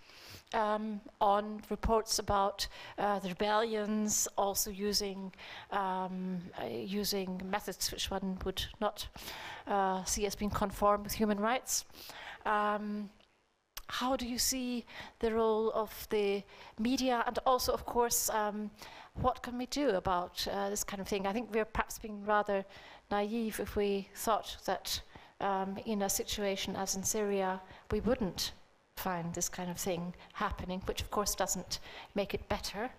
Um, 0.55 1.01
on 1.21 1.61
reports 1.69 2.19
about 2.19 2.67
uh, 2.97 3.19
the 3.19 3.29
rebellions, 3.29 4.29
also 4.39 4.71
using 4.71 5.33
um, 5.73 6.39
uh, 6.63 6.67
using 6.67 7.41
methods 7.45 7.91
which 7.91 8.09
one 8.11 8.39
would 8.45 8.63
not 8.81 9.09
uh, 9.67 10.05
see 10.05 10.27
as 10.27 10.37
being 10.37 10.51
conform 10.51 11.03
with 11.03 11.13
human 11.13 11.41
rights. 11.41 11.85
How 13.89 14.17
do 14.17 14.27
you 14.27 14.39
see 14.39 14.85
the 15.21 15.33
role 15.33 15.71
of 15.73 16.07
the 16.11 16.43
media 16.79 17.23
and 17.27 17.39
also, 17.47 17.73
of 17.73 17.85
course, 17.85 18.31
um, 18.31 18.71
what 19.15 19.43
can 19.43 19.59
we 19.59 19.67
do 19.67 19.91
about 19.91 20.47
uh, 20.51 20.71
this 20.71 20.85
kind 20.85 21.01
of 21.01 21.09
thing? 21.09 21.27
I 21.27 21.33
think 21.33 21.53
we're 21.53 21.65
perhaps 21.65 21.99
being 21.99 22.25
rather 22.25 22.65
naive 23.11 23.61
if 23.61 23.77
we 23.77 24.09
thought 24.15 24.57
that 24.65 25.01
um, 25.41 25.79
in 25.87 26.03
a 26.03 26.09
situation 26.09 26.77
as 26.77 26.97
in 26.97 27.03
Syria, 27.03 27.61
we 27.91 28.01
wouldn't 28.01 28.53
find 28.97 29.35
this 29.35 29.49
kind 29.49 29.71
of 29.71 29.77
thing 29.77 30.15
happening, 30.33 30.81
which 30.87 31.03
of 31.03 31.11
course 31.11 31.35
doesn't 31.35 31.81
make 32.15 32.35
it 32.35 32.49
better. 32.49 32.91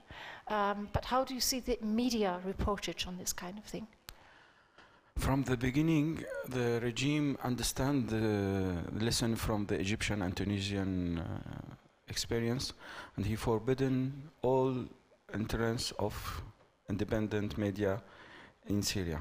Um, 0.47 0.89
but 0.93 1.05
how 1.05 1.23
do 1.23 1.33
you 1.33 1.41
see 1.41 1.59
the 1.59 1.77
media 1.81 2.39
reportage 2.47 3.07
on 3.07 3.17
this 3.17 3.33
kind 3.33 3.57
of 3.57 3.63
thing? 3.63 3.87
From 5.17 5.43
the 5.43 5.57
beginning, 5.57 6.23
the 6.49 6.79
regime 6.83 7.37
understand 7.43 8.09
the 8.09 8.75
lesson 9.03 9.35
from 9.35 9.65
the 9.65 9.75
Egyptian 9.79 10.21
and 10.21 10.35
Tunisian 10.35 11.19
uh, 11.19 11.75
experience, 12.07 12.73
and 13.15 13.25
he 13.25 13.35
forbidden 13.35 14.29
all 14.41 14.85
entrance 15.33 15.91
of 15.99 16.13
independent 16.89 17.57
media 17.57 18.01
in 18.67 18.81
Syria, 18.81 19.19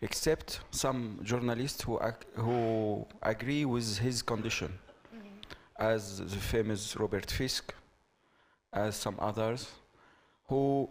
except 0.00 0.60
some 0.70 1.18
journalists 1.22 1.82
who, 1.82 1.98
who 2.34 3.06
agree 3.22 3.64
with 3.64 3.98
his 3.98 4.22
condition, 4.22 4.70
mm 4.70 5.20
-hmm. 5.20 5.92
as 5.94 6.18
the 6.18 6.40
famous 6.40 6.96
Robert 6.96 7.30
Fisk, 7.30 7.74
as 8.72 8.96
some 8.96 9.16
others, 9.20 9.68
who 10.48 10.88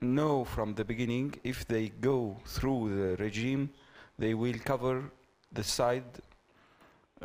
know 0.00 0.44
from 0.44 0.74
the 0.74 0.84
beginning 0.84 1.34
if 1.44 1.66
they 1.66 1.88
go 1.88 2.36
through 2.46 2.96
the 2.96 3.22
regime, 3.22 3.70
they 4.18 4.34
will 4.34 4.58
cover 4.64 5.10
the 5.52 5.64
side, 5.64 6.04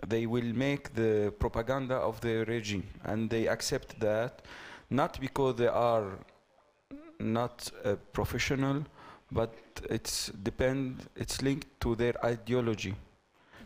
they 0.07 0.25
will 0.25 0.53
make 0.53 0.93
the 0.93 1.33
propaganda 1.39 1.95
of 1.95 2.19
the 2.21 2.43
regime. 2.45 2.87
And 3.03 3.29
they 3.29 3.47
accept 3.47 3.99
that, 3.99 4.41
not 4.89 5.19
because 5.19 5.55
they 5.55 5.67
are 5.67 6.19
not 7.19 7.71
a 7.83 7.95
professional, 7.95 8.83
but 9.31 9.53
it's 9.89 10.27
depend, 10.43 11.07
it's 11.15 11.41
linked 11.41 11.67
to 11.81 11.95
their 11.95 12.13
ideology. 12.25 12.95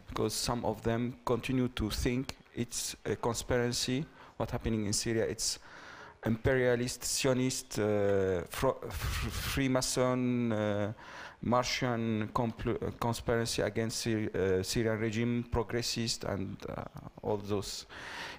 Because 0.07 0.33
some 0.33 0.65
of 0.65 0.81
them 0.83 1.17
continue 1.25 1.67
to 1.69 1.89
think 1.89 2.35
it's 2.55 2.95
a 3.05 3.15
conspiracy, 3.15 4.05
what's 4.37 4.51
happening 4.51 4.85
in 4.85 4.93
Syria, 4.93 5.25
it's 5.25 5.59
imperialist, 6.25 7.05
Zionist, 7.05 7.79
uh, 7.79 8.41
Freemason, 8.49 10.51
uh, 10.51 10.93
Martian 11.41 12.29
uh, 12.35 12.91
conspiracy 12.99 13.61
against 13.61 14.05
Syri 14.05 14.35
uh, 14.35 14.63
Syrian 14.63 14.99
regime, 14.99 15.45
progressist, 15.49 16.25
and 16.25 16.57
all 17.21 17.37
those. 17.37 17.85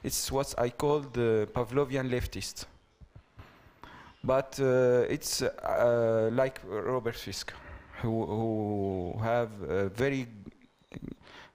It's 0.02 0.30
what 0.30 0.54
I 0.58 0.70
call 0.70 1.00
the 1.00 1.48
Pavlovian 1.54 2.10
leftist. 2.10 2.66
But 4.22 4.58
it's 5.08 5.40
like 5.40 6.60
Robert 6.66 7.16
Fisk, 7.16 7.54
who, 8.02 8.26
who 8.26 9.18
have 9.22 9.48
a 9.62 9.88
very 9.88 10.28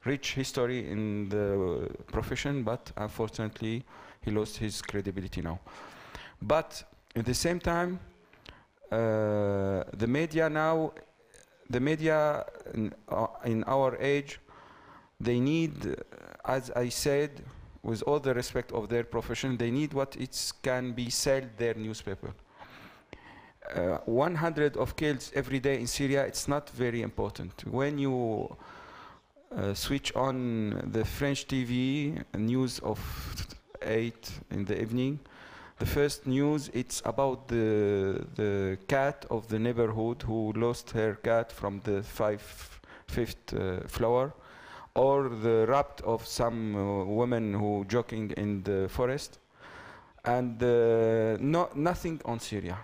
rich 0.04 0.34
history 0.34 0.90
in 0.90 1.30
the 1.30 1.88
profession, 2.12 2.64
but 2.64 2.92
unfortunately 2.98 3.84
he 4.22 4.32
lost 4.32 4.58
his 4.58 4.82
credibility 4.82 5.44
now. 5.44 5.60
But 6.48 6.84
at 7.16 7.26
the 7.26 7.34
same 7.34 7.60
time, 7.60 8.00
uh, 8.92 9.84
the 9.98 10.08
media 10.08 10.48
now, 10.48 10.94
the 11.70 11.80
media 11.80 12.46
in, 12.74 12.94
uh, 13.10 13.28
in, 13.46 13.64
our 13.64 13.98
age, 14.00 14.40
they 15.20 15.40
need, 15.40 15.74
as 16.46 16.70
I 16.76 16.90
said, 16.90 17.42
with 17.82 18.04
all 18.04 18.20
the 18.20 18.34
respect 18.34 18.72
of 18.74 18.90
their 18.90 19.04
profession, 19.04 19.58
they 19.58 19.72
need 19.72 19.94
what 19.94 20.16
it 20.18 20.54
can 20.62 20.92
be 20.92 21.10
sell 21.10 21.42
their 21.58 21.74
newspaper. 21.74 22.32
Uh, 23.74 23.98
100 24.06 24.78
of 24.78 24.96
kills 24.96 25.32
every 25.34 25.60
day 25.60 25.80
in 25.80 25.88
Syria, 25.88 26.26
it's 26.26 26.48
not 26.48 26.70
very 26.70 27.02
important. 27.02 27.64
When 27.66 27.98
you 27.98 28.56
uh, 29.56 29.74
switch 29.74 30.14
on 30.16 30.92
the 30.92 31.04
French 31.04 31.48
TV, 31.48 32.24
news 32.38 32.78
of 32.80 33.00
8 33.82 34.32
in 34.52 34.66
the 34.66 34.80
evening, 34.80 35.20
the 35.78 35.86
first 35.86 36.26
news, 36.26 36.70
it's 36.74 37.02
about 37.06 37.48
the, 37.48 38.26
the 38.36 38.78
cat 38.88 39.26
of 39.30 39.48
the 39.50 39.60
neighborhood 39.60 40.22
who 40.22 40.54
lost 40.54 40.92
her 40.92 41.16
cat 41.16 41.52
from 41.52 41.82
the 41.84 42.02
five, 42.02 42.42
fifth 43.08 43.54
uh, 43.54 43.82
floor, 43.88 44.34
or 44.96 45.28
the 45.28 45.66
rapt 45.68 46.00
of 46.02 46.26
some 46.26 46.76
uh, 46.76 47.04
woman 47.04 47.54
who 47.54 47.86
jogging 47.90 48.32
in 48.32 48.64
the 48.64 48.88
forest, 48.88 49.40
and 50.24 50.64
uh, 50.64 51.38
no, 51.42 51.70
nothing 51.76 52.22
on 52.24 52.40
Syria. 52.40 52.78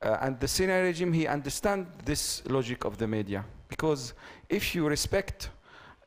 Uh, 0.00 0.16
and 0.22 0.40
the 0.40 0.48
Syrian 0.48 0.84
regime, 0.84 1.12
he 1.12 1.26
understand 1.26 1.86
this 2.04 2.42
logic 2.48 2.84
of 2.84 2.96
the 2.96 3.06
media, 3.06 3.44
because 3.68 4.14
if 4.48 4.74
you 4.74 4.88
respect 4.88 5.50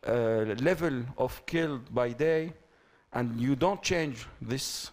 uh, 0.07 0.55
level 0.61 1.03
of 1.17 1.45
killed 1.45 1.93
by 1.93 2.09
day, 2.09 2.53
and 3.13 3.39
you 3.39 3.55
don't 3.55 3.81
change 3.83 4.27
this 4.41 4.91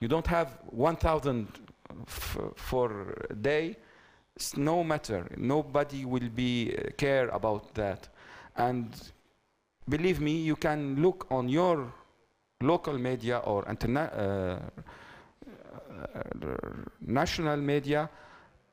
you 0.00 0.08
don't 0.08 0.26
have 0.26 0.58
1,000 0.70 1.48
for 2.54 3.14
a 3.30 3.34
day. 3.34 3.76
It's 4.34 4.56
no 4.56 4.84
matter. 4.84 5.26
Nobody 5.36 6.04
will 6.04 6.28
be 6.28 6.76
uh, 6.76 6.90
care 6.98 7.28
about 7.28 7.74
that. 7.74 8.08
And 8.56 8.94
believe 9.88 10.20
me, 10.20 10.36
you 10.36 10.56
can 10.56 11.00
look 11.02 11.26
on 11.30 11.48
your 11.48 11.92
local 12.60 12.98
media 12.98 13.38
or 13.38 13.64
interna 13.64 14.10
uh, 14.12 14.58
uh, 16.14 16.56
national 17.00 17.56
media 17.56 18.10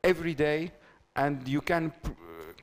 every 0.04 0.34
day, 0.34 0.72
and 1.16 1.48
you 1.48 1.62
can 1.62 1.94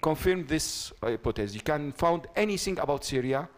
confirm 0.02 0.46
this 0.46 0.92
hypothesis. 1.02 1.54
You 1.54 1.62
can 1.62 1.92
find 1.92 2.26
anything 2.36 2.78
about 2.78 3.04
Syria, 3.04 3.48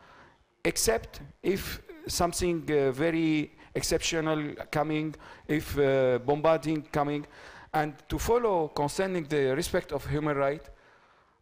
except 0.65 1.21
if 1.43 1.83
something 2.07 2.62
uh, 2.71 2.93
very 2.93 3.53
exceptional 3.74 4.54
coming, 4.70 5.14
if 5.48 5.78
uh, 5.78 6.18
bombarding 6.18 6.82
coming, 6.92 7.26
and 7.72 7.94
to 8.08 8.18
follow 8.18 8.68
concerning 8.68 9.24
the 9.24 9.54
respect 9.56 9.92
of 9.92 10.06
human 10.06 10.37
rights, 10.37 10.70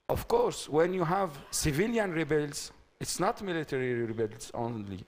of 0.08 0.26
course, 0.26 0.68
when 0.68 0.94
you 0.94 1.04
have 1.04 1.30
civilian 1.50 2.12
rebels, 2.12 2.72
it's 3.00 3.20
not 3.20 3.42
military 3.42 3.94
rebels 4.04 4.50
only. 4.54 5.04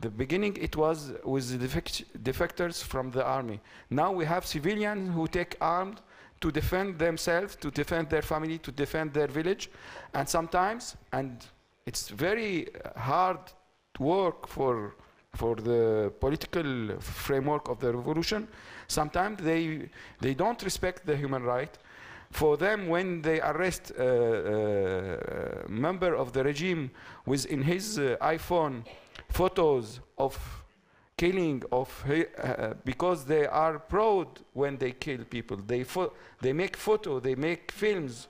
The 0.00 0.10
beginning 0.10 0.56
it 0.60 0.76
was 0.76 1.12
with 1.24 1.50
the 1.50 1.58
defect- 1.58 2.22
defectors 2.22 2.82
from 2.82 3.10
the 3.10 3.24
army. 3.24 3.60
Now 3.88 4.12
we 4.12 4.24
have 4.26 4.44
civilians 4.44 5.14
who 5.14 5.26
take 5.28 5.56
armed 5.60 6.00
to 6.40 6.50
defend 6.50 6.98
themselves, 6.98 7.56
to 7.56 7.70
defend 7.70 8.10
their 8.10 8.20
family, 8.20 8.58
to 8.58 8.70
defend 8.70 9.14
their 9.14 9.28
village, 9.28 9.70
and 10.12 10.28
sometimes, 10.28 10.96
and 11.12 11.46
it's 11.86 12.08
very 12.08 12.68
hard 12.96 13.38
work 13.98 14.46
for 14.46 14.94
for 15.34 15.56
the 15.56 16.12
political 16.20 16.98
framework 17.00 17.68
of 17.68 17.80
the 17.80 17.92
revolution. 17.92 18.48
Sometimes 18.88 19.42
they 19.42 19.88
they 20.20 20.34
don't 20.34 20.62
respect 20.62 21.06
the 21.06 21.16
human 21.16 21.42
right. 21.42 21.76
For 22.30 22.56
them, 22.56 22.88
when 22.88 23.22
they 23.22 23.40
arrest 23.40 23.92
a, 23.92 25.64
a 25.66 25.68
member 25.68 26.14
of 26.14 26.32
the 26.32 26.42
regime 26.42 26.90
with 27.26 27.46
in 27.46 27.62
his 27.62 27.98
uh, 27.98 28.16
iPhone 28.20 28.84
photos 29.30 30.00
of 30.18 30.36
killing 31.16 31.62
of 31.70 32.04
uh, 32.08 32.74
because 32.84 33.24
they 33.24 33.46
are 33.46 33.78
proud 33.78 34.26
when 34.52 34.76
they 34.78 34.92
kill 34.92 35.24
people. 35.24 35.56
They 35.56 35.84
they 36.40 36.52
make 36.52 36.76
photo, 36.76 37.20
they 37.20 37.34
make 37.34 37.70
films, 37.70 38.28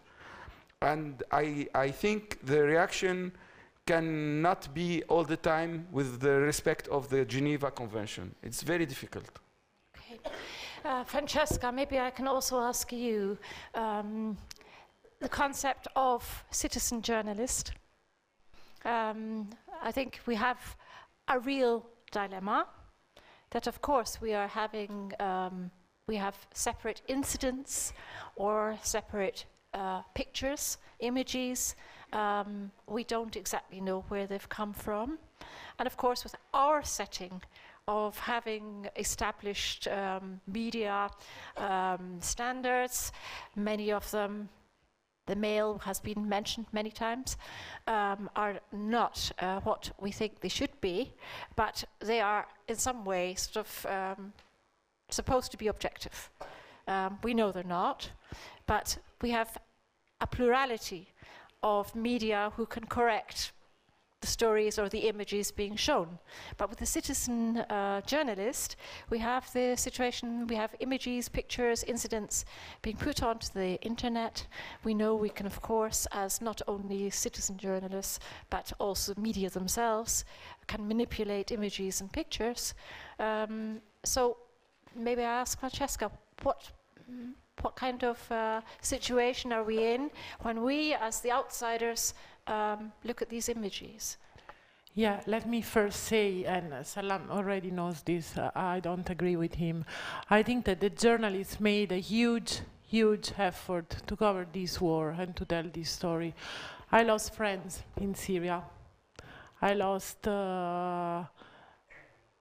and 0.83 1.23
I 1.33 1.69
I 1.75 1.91
think 1.91 2.39
the 2.45 2.63
reaction 2.63 3.33
cannot 3.87 4.73
be 4.75 5.03
all 5.09 5.25
the 5.25 5.37
time 5.37 5.87
with 5.93 6.21
the 6.21 6.41
respect 6.41 6.89
of 6.89 7.09
the 7.09 7.25
Geneva 7.25 7.71
Convention. 7.71 8.35
It's 8.43 8.63
very 8.63 8.87
difficult. 8.87 9.25
Okay. 9.97 10.19
Uh, 10.85 11.05
Francesca, 11.05 11.73
maybe 11.73 11.99
I 11.99 12.11
can 12.11 12.29
also 12.29 12.61
ask 12.61 12.93
you 12.93 13.39
um, 13.75 14.37
the 15.21 15.29
concept 15.29 15.89
of 15.97 16.45
citizen 16.51 17.03
journalist. 17.03 17.73
Um, 18.85 19.49
I 19.83 19.93
think 19.93 20.21
we 20.27 20.35
have 20.35 20.77
a 21.29 21.39
real 21.39 21.87
dilemma 22.13 22.67
that, 23.51 23.67
of 23.67 23.81
course, 23.81 24.21
we 24.21 24.35
are 24.35 24.49
having, 24.49 25.13
um, 25.21 25.71
we 26.07 26.17
have 26.17 26.37
separate 26.53 27.01
incidents 27.09 27.93
or 28.37 28.77
separate 28.83 29.47
uh, 29.73 30.03
pictures, 30.15 30.79
images. 31.01 31.77
Um, 32.15 32.71
we 32.87 33.05
don't 33.05 33.37
exactly 33.37 33.81
know 33.81 34.05
where 34.09 34.27
they've 34.27 34.49
come 34.49 34.73
from. 34.73 35.19
And 35.79 35.87
of 35.87 35.97
course, 35.97 36.23
with 36.25 36.37
our 36.53 36.83
setting 36.85 37.43
of 37.87 38.19
having 38.19 38.89
established 38.97 39.89
um, 39.89 40.41
media 40.47 41.11
um, 41.57 42.19
standards, 42.21 43.13
many 43.57 43.93
of 43.93 44.11
them, 44.11 44.49
the 45.27 45.37
mail 45.37 45.79
has 45.85 46.01
been 46.01 46.29
mentioned 46.29 46.67
many 46.73 46.91
times, 46.91 47.37
um, 47.87 48.31
are 48.37 48.61
not 48.73 49.33
uh, 49.41 49.61
what 49.61 49.91
we 50.01 50.11
think 50.11 50.41
they 50.41 50.49
should 50.49 50.81
be, 50.81 51.13
but 51.57 51.85
they 52.01 52.21
are 52.21 52.47
in 52.69 52.77
some 52.77 53.05
way 53.05 53.35
sort 53.35 53.67
of 53.67 53.87
um, 53.87 54.33
supposed 55.11 55.51
to 55.51 55.57
be 55.57 55.67
objective. 55.67 56.31
Um, 56.87 57.19
we 57.23 57.35
know 57.35 57.53
they're 57.53 57.65
not, 57.65 58.11
but 58.67 58.99
we 59.21 59.31
have 59.31 59.59
a 60.21 60.27
plurality 60.27 61.09
of 61.65 61.97
media 61.97 62.53
who 62.57 62.67
can 62.67 62.87
correct 62.87 63.53
the 64.21 64.27
stories 64.27 64.79
or 64.79 64.89
the 64.89 65.09
images 65.09 65.51
being 65.51 65.77
shown. 65.77 66.19
But 66.57 66.71
with 66.71 66.79
the 66.79 66.87
citizen 66.87 67.59
uh, 67.59 68.01
journalist, 68.03 68.77
we 69.11 69.19
have 69.19 69.53
the 69.53 69.77
situation, 69.77 70.47
we 70.47 70.57
have 70.57 70.75
images, 70.81 71.29
pictures, 71.29 71.85
incidents 71.85 72.45
being 72.83 72.97
put 72.97 73.23
onto 73.23 73.49
the 73.53 73.81
internet. 73.83 74.47
We 74.85 74.95
know 74.95 75.15
we 75.15 75.31
can, 75.31 75.47
of 75.47 75.61
course, 75.61 76.07
as 76.13 76.41
not 76.41 76.63
only 76.69 77.11
citizen 77.11 77.57
journalists, 77.59 78.19
but 78.51 78.73
also 78.79 79.15
media 79.17 79.51
themselves, 79.51 80.25
can 80.67 80.87
manipulate 80.87 81.51
images 81.53 82.01
and 82.01 82.11
pictures. 82.13 82.75
Um, 83.19 83.81
so 84.05 84.37
maybe 84.95 85.23
I 85.23 85.41
ask 85.41 85.59
Francesca, 85.59 86.11
what, 86.43 86.71
mm, 87.11 87.33
what 87.61 87.77
kind 87.77 88.05
of 88.05 88.31
uh, 88.31 88.61
situation 88.81 89.53
are 89.53 89.65
we 89.65 89.95
in 89.95 90.11
when 90.43 90.63
we, 90.63 90.95
as 90.95 91.21
the 91.21 91.33
outsiders, 91.33 92.15
um, 92.47 92.93
look 93.05 93.23
at 93.23 93.29
these 93.29 93.49
images? 93.49 94.19
Yeah, 94.97 95.21
let 95.27 95.49
me 95.49 95.61
first 95.61 96.05
say, 96.05 96.45
and 96.45 96.87
Salam 96.87 97.29
already 97.29 97.71
knows 97.71 98.03
this, 98.03 98.39
uh, 98.39 98.53
I 98.55 98.79
don't 98.79 99.09
agree 99.11 99.35
with 99.35 99.55
him. 99.55 99.85
I 100.31 100.45
think 100.45 100.65
that 100.67 100.81
the 100.81 100.91
journalists 100.91 101.59
made 101.59 101.91
a 101.91 101.99
huge, 101.99 102.61
huge 102.87 103.33
effort 103.37 103.91
to 104.07 104.17
cover 104.17 104.47
this 104.53 104.81
war 104.81 105.11
and 105.19 105.35
to 105.35 105.45
tell 105.45 105.65
this 105.65 105.91
story. 105.91 106.33
I 106.93 107.03
lost 107.03 107.35
friends 107.35 107.83
in 107.97 108.15
Syria. 108.15 108.63
I 109.61 109.75
lost, 109.75 110.29
uh, 110.29 111.25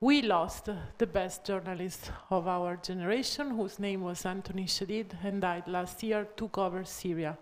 we 0.04 0.22
lost 0.22 0.68
the 0.98 1.08
best 1.08 1.46
journalist 1.46 2.12
of 2.30 2.46
our 2.46 2.76
generation, 2.76 3.52
whose 3.52 3.80
name 3.80 4.02
was 4.02 4.26
Anthony 4.26 4.66
Shadid, 4.66 5.14
and 5.24 5.40
died 5.40 5.66
last 5.66 6.04
year 6.04 6.28
to 6.36 6.50
cover 6.50 6.84
Syria. 6.84 7.38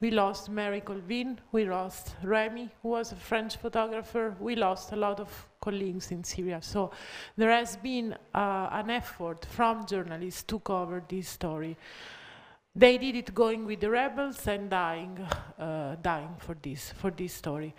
We 0.00 0.10
lost 0.10 0.50
Marie 0.50 0.80
Colvin, 0.80 1.38
we 1.52 1.66
lost 1.66 2.16
Remy, 2.24 2.68
who 2.82 2.88
was 2.88 3.12
a 3.12 3.14
French 3.14 3.58
photographer, 3.58 4.34
we 4.40 4.56
lost 4.56 4.90
a 4.90 4.96
lot 4.96 5.20
of 5.20 5.30
colleagues 5.60 6.10
in 6.10 6.24
Syria. 6.24 6.58
So 6.62 6.90
there 7.36 7.52
has 7.52 7.76
been 7.76 8.16
uh, 8.34 8.68
an 8.72 8.90
effort 8.90 9.44
from 9.44 9.86
journalists 9.86 10.42
to 10.44 10.58
cover 10.58 11.04
this 11.08 11.28
story. 11.28 11.76
They 12.74 12.98
did 12.98 13.14
it 13.14 13.32
going 13.32 13.64
with 13.66 13.78
the 13.78 13.90
rebels 13.90 14.48
and 14.48 14.68
dying, 14.68 15.16
uh, 15.56 15.94
dying 16.02 16.34
for 16.38 16.56
this, 16.60 16.92
for 16.92 17.12
this 17.12 17.34
story. 17.34 17.72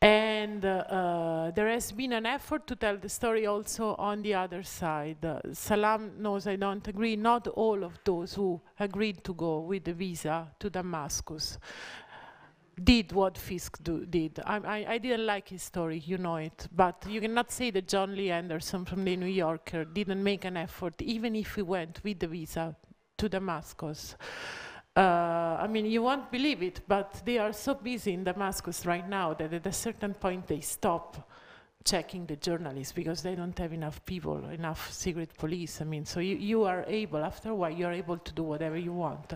And 0.00 0.64
uh, 0.64 0.68
uh, 0.68 1.50
there 1.50 1.68
has 1.68 1.90
been 1.90 2.12
an 2.12 2.24
effort 2.24 2.66
to 2.68 2.76
tell 2.76 2.96
the 2.96 3.08
story 3.08 3.46
also 3.46 3.96
on 3.96 4.22
the 4.22 4.34
other 4.34 4.62
side. 4.62 5.24
Uh, 5.24 5.40
Salam 5.52 6.12
knows 6.18 6.46
I 6.46 6.56
don't 6.56 6.86
agree. 6.86 7.16
Not 7.16 7.48
all 7.48 7.82
of 7.82 7.98
those 8.04 8.34
who 8.34 8.60
agreed 8.78 9.24
to 9.24 9.34
go 9.34 9.58
with 9.60 9.84
the 9.84 9.92
visa 9.92 10.48
to 10.60 10.70
Damascus 10.70 11.58
did 12.82 13.12
what 13.12 13.36
Fisk 13.36 13.82
do, 13.82 14.06
did. 14.06 14.40
I, 14.44 14.56
I, 14.58 14.86
I 14.94 14.98
didn't 14.98 15.26
like 15.26 15.48
his 15.48 15.62
story, 15.62 16.02
you 16.04 16.18
know 16.18 16.36
it. 16.36 16.68
But 16.74 17.04
you 17.08 17.20
cannot 17.20 17.50
say 17.50 17.70
that 17.70 17.88
Jon 17.88 18.14
Lee 18.14 18.30
Anderson 18.30 18.84
from 18.84 19.04
the 19.04 19.16
New 19.16 19.26
Yorker 19.26 19.84
didn't 19.84 20.22
make 20.22 20.44
an 20.44 20.56
effort, 20.56 20.94
even 21.00 21.34
if 21.34 21.54
he 21.54 21.62
went 21.62 22.00
with 22.04 22.20
the 22.20 22.28
visa 22.28 22.76
to 23.18 23.28
Damascus. 23.28 24.16
Uh, 24.96 25.58
I 25.60 25.66
mean, 25.68 25.86
you 25.86 26.02
won't 26.02 26.30
believe 26.30 26.62
it, 26.62 26.80
but 26.88 27.22
they 27.24 27.38
are 27.38 27.52
so 27.52 27.74
busy 27.74 28.14
in 28.14 28.24
Damascus 28.24 28.84
right 28.84 29.08
now 29.08 29.34
that 29.34 29.52
at 29.52 29.66
a 29.66 29.72
certain 29.72 30.14
point 30.14 30.46
they 30.46 30.60
stop 30.60 31.28
checking 31.84 32.26
the 32.26 32.36
journalists 32.36 32.92
because 32.92 33.22
they 33.22 33.34
don't 33.34 33.56
have 33.58 33.72
enough 33.72 34.04
people, 34.04 34.44
enough 34.50 34.92
secret 34.92 35.30
police. 35.38 35.80
I 35.80 35.84
mean, 35.84 36.04
so 36.04 36.20
you, 36.20 36.36
you 36.36 36.64
are 36.64 36.84
able, 36.86 37.24
after 37.24 37.50
a 37.50 37.54
while, 37.54 37.70
you 37.70 37.86
are 37.86 37.92
able 37.92 38.18
to 38.18 38.32
do 38.32 38.42
whatever 38.42 38.76
you 38.76 38.92
want. 38.92 39.32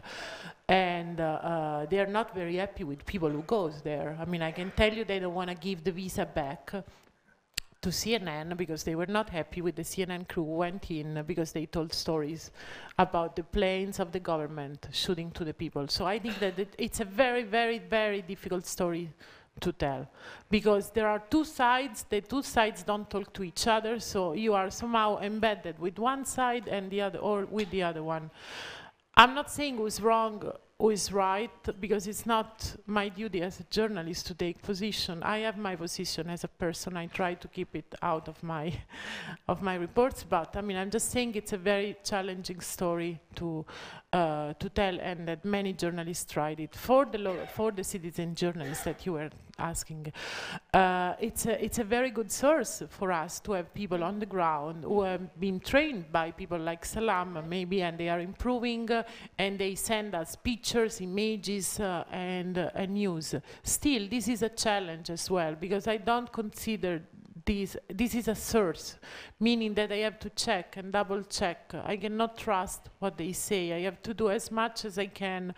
And 0.69 1.21
uh, 1.21 1.25
uh, 1.25 1.87
they 1.87 2.01
are 2.01 2.07
not 2.07 2.35
very 2.35 2.57
happy 2.57 2.85
with 2.85 3.07
people 3.07 3.31
who 3.31 3.43
goes 3.43 3.81
there. 3.83 4.19
I 4.21 4.25
mean, 4.27 4.43
I 4.43 4.53
can 4.53 4.71
tell 4.73 4.93
you 4.93 5.05
they 5.05 5.19
don't 5.19 5.35
want 5.35 5.51
to 5.51 5.57
give 5.57 5.85
the 5.85 5.93
visa 5.93 6.27
back 6.27 6.73
to 7.83 7.91
CNN 7.91 8.57
because 8.57 8.85
they 8.85 8.95
were 8.95 9.07
not 9.07 9.29
happy 9.29 9.61
with 9.61 9.77
the 9.77 9.83
CNN 9.83 10.29
crew 10.29 10.45
went 10.45 10.91
in 10.91 11.23
because 11.27 11.53
they 11.53 11.67
told 11.67 11.93
stories 11.93 12.51
about 12.99 13.37
the 13.37 13.43
planes 13.43 13.99
of 14.01 14.13
the 14.13 14.21
government 14.21 14.89
shooting 14.93 15.31
to 15.33 15.45
the 15.45 15.53
people. 15.53 15.89
So 15.89 16.07
I 16.07 16.19
think 16.19 16.39
that 16.39 16.59
it, 16.59 16.75
it's 16.79 17.01
a 17.01 17.05
very, 17.05 17.43
very, 17.43 17.79
very 17.79 18.23
difficult 18.23 18.67
story 18.67 19.11
to 19.61 19.73
tell 19.73 20.09
because 20.51 20.91
there 20.91 21.07
are 21.07 21.23
two 21.31 21.45
sides 21.45 22.05
the 22.09 22.21
two 22.23 22.43
sides 22.43 22.83
don't 22.83 23.09
talk 23.11 23.33
to 23.35 23.43
each 23.43 23.67
other 23.67 24.01
so 24.01 24.33
you 24.33 24.55
are 24.55 24.71
somehow 24.71 25.19
embedded 25.19 25.79
with 25.79 25.99
one 25.99 26.25
side 26.25 26.67
and 26.69 26.91
the 26.91 27.01
other 27.01 27.19
or 27.19 27.45
with 27.45 27.71
the 27.71 27.83
other 27.83 28.03
one 28.03 28.31
i'm 29.15 29.35
not 29.35 29.51
saying 29.51 29.77
who's 29.77 30.01
wrong 30.01 30.43
who 30.83 30.91
is 30.91 31.13
right 31.13 31.81
because 31.81 32.09
it's 32.09 32.27
not 32.27 32.75
my 32.87 33.09
duty 33.09 33.41
as 33.41 33.61
a 33.61 33.65
journalist 33.71 34.27
to 34.27 34.35
take 34.35 34.61
position. 34.63 35.23
I 35.23 35.39
have 35.47 35.57
my 35.57 35.77
position 35.77 36.29
as 36.29 36.43
a 36.43 36.49
person. 36.49 36.97
I 36.97 37.07
try 37.07 37.35
to 37.35 37.47
keep 37.47 37.77
it 37.77 37.95
out 38.03 38.27
of 38.27 38.43
my 38.43 38.73
of 39.49 39.63
my 39.63 39.77
reports 39.77 40.25
but 40.29 40.57
i 40.57 40.61
mean 40.61 40.77
i'm 40.77 40.91
just 40.91 41.11
saying 41.13 41.31
it's 41.35 41.53
a 41.53 41.63
very 41.73 41.97
challenging 42.03 42.61
story 42.61 43.21
to 43.37 43.65
uh, 44.13 44.53
to 44.55 44.69
tell 44.69 44.99
and 45.01 45.27
that 45.27 45.45
many 45.45 45.73
journalists 45.73 46.31
tried 46.31 46.61
it. 46.61 46.75
For 46.75 47.07
the 47.07 47.49
for 47.55 47.73
the 47.73 47.85
citizen 47.85 48.35
journalists 48.35 48.85
that 48.85 49.07
you 49.07 49.15
were 49.15 49.31
asking. 49.59 50.13
Uh, 50.73 51.15
it's 51.21 51.47
a 51.47 51.65
it's 51.65 51.79
a 51.79 51.85
very 51.85 52.11
good 52.11 52.31
source 52.31 52.83
for 52.89 53.13
us 53.13 53.41
to 53.41 53.53
have 53.53 53.73
people 53.75 54.03
on 54.03 54.19
the 54.19 54.27
ground 54.27 54.85
who 54.85 55.03
have 55.03 55.39
been 55.39 55.61
trained 55.61 56.11
by 56.11 56.31
people 56.31 56.59
like 56.59 56.85
Salam 56.85 57.43
maybe 57.49 57.83
and 57.83 57.99
they 57.99 58.09
are 58.09 58.21
improving 58.21 58.91
uh, 58.91 59.03
and 59.39 59.59
they 59.59 59.75
send 59.75 60.15
us 60.15 60.37
pictures 60.37 61.01
images 61.01 61.81
uh, 61.81 62.05
and 62.11 62.59
uh, 62.59 62.71
and 62.75 62.95
news. 62.95 63.35
Still 63.63 64.09
this 64.09 64.29
is 64.29 64.43
a 64.43 64.49
challenge 64.49 65.11
as 65.11 65.31
well 65.31 65.55
because 65.55 65.87
I 65.87 65.99
don't 65.99 66.33
consider 66.33 67.03
this 67.45 67.77
this 67.89 68.15
is 68.15 68.29
a 68.29 68.35
source, 68.35 68.97
meaning 69.41 69.75
that 69.75 69.93
I 69.93 69.99
have 69.99 70.19
to 70.21 70.31
check 70.31 70.77
and 70.77 70.93
double 70.93 71.23
check. 71.23 71.73
I 71.85 71.97
cannot 71.97 72.37
trust 72.37 72.89
what 72.99 73.17
they 73.17 73.33
say. 73.33 73.73
I 73.73 73.81
have 73.83 74.03
to 74.03 74.15
do 74.15 74.31
as 74.31 74.51
much 74.51 74.85
as 74.85 74.99
I 74.99 75.07
can 75.07 75.55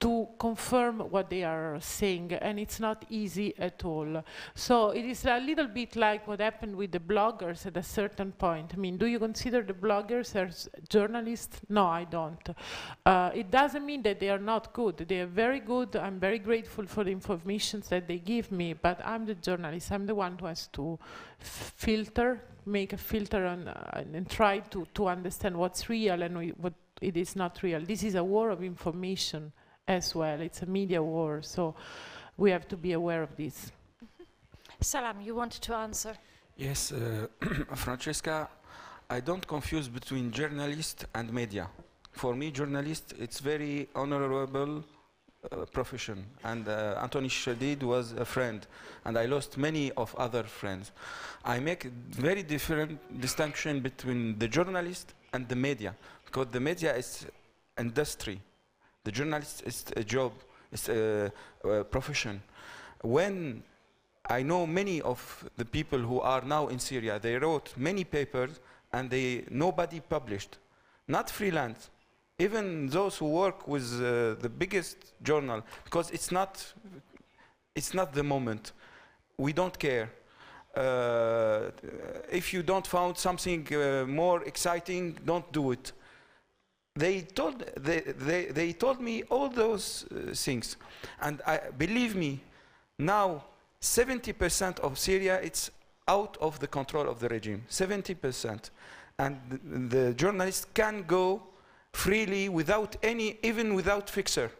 to 0.00 0.28
confirm 0.38 1.00
what 1.10 1.30
they 1.30 1.44
are 1.44 1.78
saying, 1.80 2.32
and 2.32 2.60
it's 2.60 2.78
not 2.78 3.04
easy 3.08 3.54
at 3.58 3.84
all. 3.84 4.22
So 4.54 4.90
it 4.90 5.04
is 5.04 5.24
a 5.24 5.40
little 5.40 5.66
bit 5.66 5.96
like 5.96 6.26
what 6.28 6.40
happened 6.40 6.76
with 6.76 6.92
the 6.92 7.00
bloggers 7.00 7.66
at 7.66 7.76
a 7.76 7.82
certain 7.82 8.32
point. 8.32 8.72
I 8.74 8.76
mean, 8.76 8.96
do 8.96 9.06
you 9.06 9.18
consider 9.18 9.62
the 9.62 9.72
bloggers 9.72 10.36
as 10.36 10.68
journalists? 10.88 11.60
No, 11.68 11.86
I 11.86 12.04
don't. 12.04 12.48
Uh, 13.04 13.30
it 13.34 13.50
doesn't 13.50 13.84
mean 13.84 14.02
that 14.02 14.20
they 14.20 14.28
are 14.28 14.38
not 14.38 14.72
good. 14.72 14.98
They 14.98 15.20
are 15.20 15.26
very 15.26 15.60
good. 15.60 15.96
I'm 15.96 16.20
very 16.20 16.38
grateful 16.38 16.86
for 16.86 17.04
the 17.04 17.10
information 17.10 17.82
that 17.88 18.06
they 18.06 18.18
give 18.18 18.52
me, 18.52 18.74
but 18.74 19.00
I'm 19.04 19.26
the 19.26 19.34
journalist. 19.34 19.90
I'm 19.90 20.06
the 20.06 20.14
one 20.14 20.38
who 20.38 20.46
has 20.46 20.68
to 20.68 20.98
filter, 21.38 22.40
make 22.66 22.92
a 22.92 22.96
filter 22.96 23.46
on, 23.46 23.68
uh, 23.68 24.04
and 24.14 24.28
try 24.28 24.58
to, 24.58 24.86
to 24.94 25.08
understand 25.08 25.56
what's 25.56 25.88
real 25.88 26.22
and 26.22 26.36
we, 26.36 26.48
what 26.50 26.74
it 27.00 27.16
is 27.16 27.36
not 27.36 27.62
real. 27.62 27.80
This 27.80 28.02
is 28.02 28.14
a 28.14 28.24
war 28.24 28.50
of 28.50 28.62
information 28.62 29.52
as 29.86 30.14
well. 30.14 30.40
It's 30.40 30.62
a 30.62 30.66
media 30.66 31.02
war, 31.02 31.42
so 31.42 31.74
we 32.36 32.50
have 32.50 32.68
to 32.68 32.76
be 32.76 32.92
aware 32.92 33.22
of 33.22 33.36
this. 33.36 33.72
Salam, 34.80 35.20
you 35.20 35.34
wanted 35.34 35.62
to 35.62 35.74
answer. 35.74 36.14
Yes, 36.56 36.92
uh, 36.92 37.26
Francesca, 37.74 38.48
I 39.08 39.20
don't 39.20 39.46
confuse 39.46 39.88
between 39.88 40.30
journalist 40.30 41.06
and 41.14 41.32
media. 41.32 41.68
For 42.12 42.34
me, 42.34 42.50
journalist, 42.50 43.14
it's 43.18 43.38
very 43.38 43.88
honorable 43.94 44.84
uh, 45.50 45.64
profession. 45.66 46.24
And 46.44 46.68
uh, 46.68 46.98
Anthony 47.00 47.28
Shadid 47.28 47.82
was 47.82 48.12
a 48.12 48.24
friend, 48.24 48.66
and 49.04 49.18
I 49.18 49.26
lost 49.26 49.56
many 49.56 49.92
of 49.92 50.14
other 50.16 50.42
friends. 50.42 50.92
I 51.44 51.60
make 51.60 51.84
very 52.10 52.42
different 52.42 53.20
distinction 53.20 53.80
between 53.80 54.38
the 54.38 54.48
journalist 54.48 55.14
and 55.32 55.48
the 55.48 55.56
media, 55.56 55.94
because 56.24 56.48
the 56.48 56.60
media 56.60 56.96
is 56.96 57.26
industry. 57.78 58.40
The 59.04 59.12
journalist 59.12 59.62
is 59.64 59.84
a 59.96 60.04
job, 60.04 60.32
it's 60.72 60.88
a, 60.88 61.32
a 61.64 61.84
profession. 61.84 62.42
When 63.02 63.62
I 64.26 64.42
know 64.42 64.66
many 64.66 65.00
of 65.00 65.48
the 65.56 65.64
people 65.64 65.98
who 65.98 66.20
are 66.20 66.42
now 66.42 66.68
in 66.68 66.78
Syria, 66.78 67.18
they 67.18 67.36
wrote 67.36 67.72
many 67.76 68.04
papers 68.04 68.60
and 68.92 69.08
they, 69.08 69.44
nobody 69.50 70.00
published. 70.00 70.58
Not 71.06 71.30
freelance, 71.30 71.90
even 72.38 72.88
those 72.88 73.16
who 73.16 73.26
work 73.26 73.66
with 73.66 74.00
uh, 74.00 74.34
the 74.40 74.48
biggest 74.48 74.96
journal, 75.22 75.62
because 75.84 76.10
it's 76.10 76.30
not, 76.30 76.72
it's 77.74 77.94
not 77.94 78.12
the 78.12 78.22
moment. 78.22 78.72
We 79.36 79.52
don't 79.52 79.76
care. 79.78 80.10
Uh, 80.76 81.70
if 82.30 82.52
you 82.52 82.62
don't 82.62 82.86
found 82.86 83.18
something 83.18 83.66
uh, 83.74 84.04
more 84.06 84.44
exciting, 84.44 85.18
don't 85.24 85.50
do 85.52 85.72
it. 85.72 85.92
They 86.94 87.22
told, 87.22 87.64
they, 87.76 88.00
they, 88.00 88.46
they 88.46 88.72
told 88.72 89.00
me 89.00 89.24
all 89.24 89.48
those 89.48 90.04
uh, 90.10 90.34
things. 90.34 90.76
And 91.20 91.40
I, 91.46 91.60
believe 91.76 92.14
me, 92.14 92.40
now 92.98 93.44
70% 93.80 94.80
of 94.80 94.98
Syria, 94.98 95.40
it's 95.42 95.70
out 96.06 96.36
of 96.40 96.60
the 96.60 96.66
control 96.66 97.08
of 97.08 97.18
the 97.18 97.28
regime, 97.28 97.64
70%. 97.68 98.70
And 99.18 99.40
the, 99.48 99.96
the 99.96 100.14
journalists 100.14 100.66
can 100.74 101.02
go 101.02 101.42
freely 101.98 102.48
without 102.48 102.94
any, 103.02 103.38
even 103.42 103.74
without 103.74 104.08
fixer, 104.08 104.50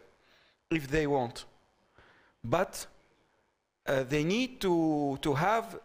if 0.69 0.89
they 0.89 1.07
want. 1.07 1.45
But 2.43 2.85
uh, 3.87 4.03
they 4.03 4.23
need 4.25 4.59
to, 4.61 5.17
to 5.21 5.33
have 5.33 5.79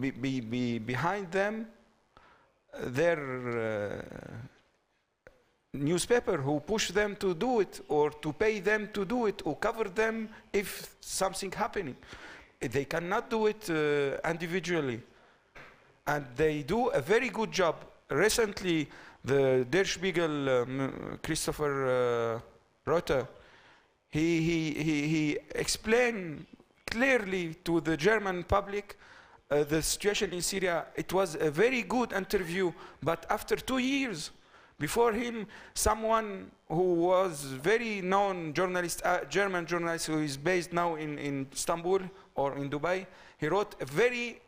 be, 0.00 0.10
be, 0.12 0.40
be 0.40 0.78
behind 0.78 1.32
them 1.32 1.66
uh, 2.72 2.78
their 2.86 3.20
uh, 3.58 4.02
newspaper 5.74 6.36
who 6.38 6.60
push 6.60 6.92
them 6.92 7.16
to 7.16 7.34
do 7.34 7.60
it 7.60 7.80
or 7.88 8.10
to 8.10 8.32
pay 8.32 8.60
them 8.60 8.88
to 8.92 9.04
do 9.04 9.26
it 9.26 9.42
or 9.44 9.56
cover 9.56 9.84
them 9.84 10.28
if 10.52 10.94
something 11.00 11.50
happening. 11.50 11.96
They 12.60 12.84
cannot 12.84 13.28
do 13.28 13.46
it 13.46 13.68
uh, 13.68 14.30
individually. 14.30 15.00
And 16.06 16.24
they 16.36 16.62
do 16.62 16.88
a 16.88 17.00
very 17.00 17.28
good 17.28 17.50
job. 17.52 17.74
Recently, 18.08 18.88
the 19.28 19.66
Der 19.70 19.84
Spiegel, 19.84 20.48
um, 20.48 21.18
Christopher 21.22 21.72
uh, 21.86 22.40
Reuter, 22.90 23.28
he, 24.08 24.40
he, 24.40 24.72
he, 24.82 25.08
he 25.08 25.38
explained 25.54 26.46
clearly 26.86 27.54
to 27.64 27.80
the 27.80 27.96
German 27.96 28.42
public 28.42 28.96
uh, 29.50 29.64
the 29.64 29.82
situation 29.82 30.32
in 30.32 30.42
Syria. 30.42 30.86
It 30.96 31.12
was 31.12 31.34
a 31.34 31.50
very 31.50 31.82
good 31.82 32.12
interview, 32.12 32.72
but 33.02 33.26
after 33.30 33.56
two 33.56 33.78
years, 33.78 34.30
before 34.78 35.12
him, 35.12 35.46
someone 35.74 36.50
who 36.68 36.94
was 36.94 37.42
very 37.42 38.00
known 38.00 38.54
journalist, 38.54 39.02
uh, 39.04 39.24
German 39.24 39.66
journalist 39.66 40.06
who 40.06 40.18
is 40.20 40.36
based 40.36 40.72
now 40.72 40.94
in, 40.94 41.18
in 41.18 41.46
Istanbul 41.52 42.00
or 42.34 42.56
in 42.56 42.70
Dubai, 42.70 43.06
he 43.38 43.48
wrote 43.48 43.74
a 43.80 43.84
very, 43.84 44.40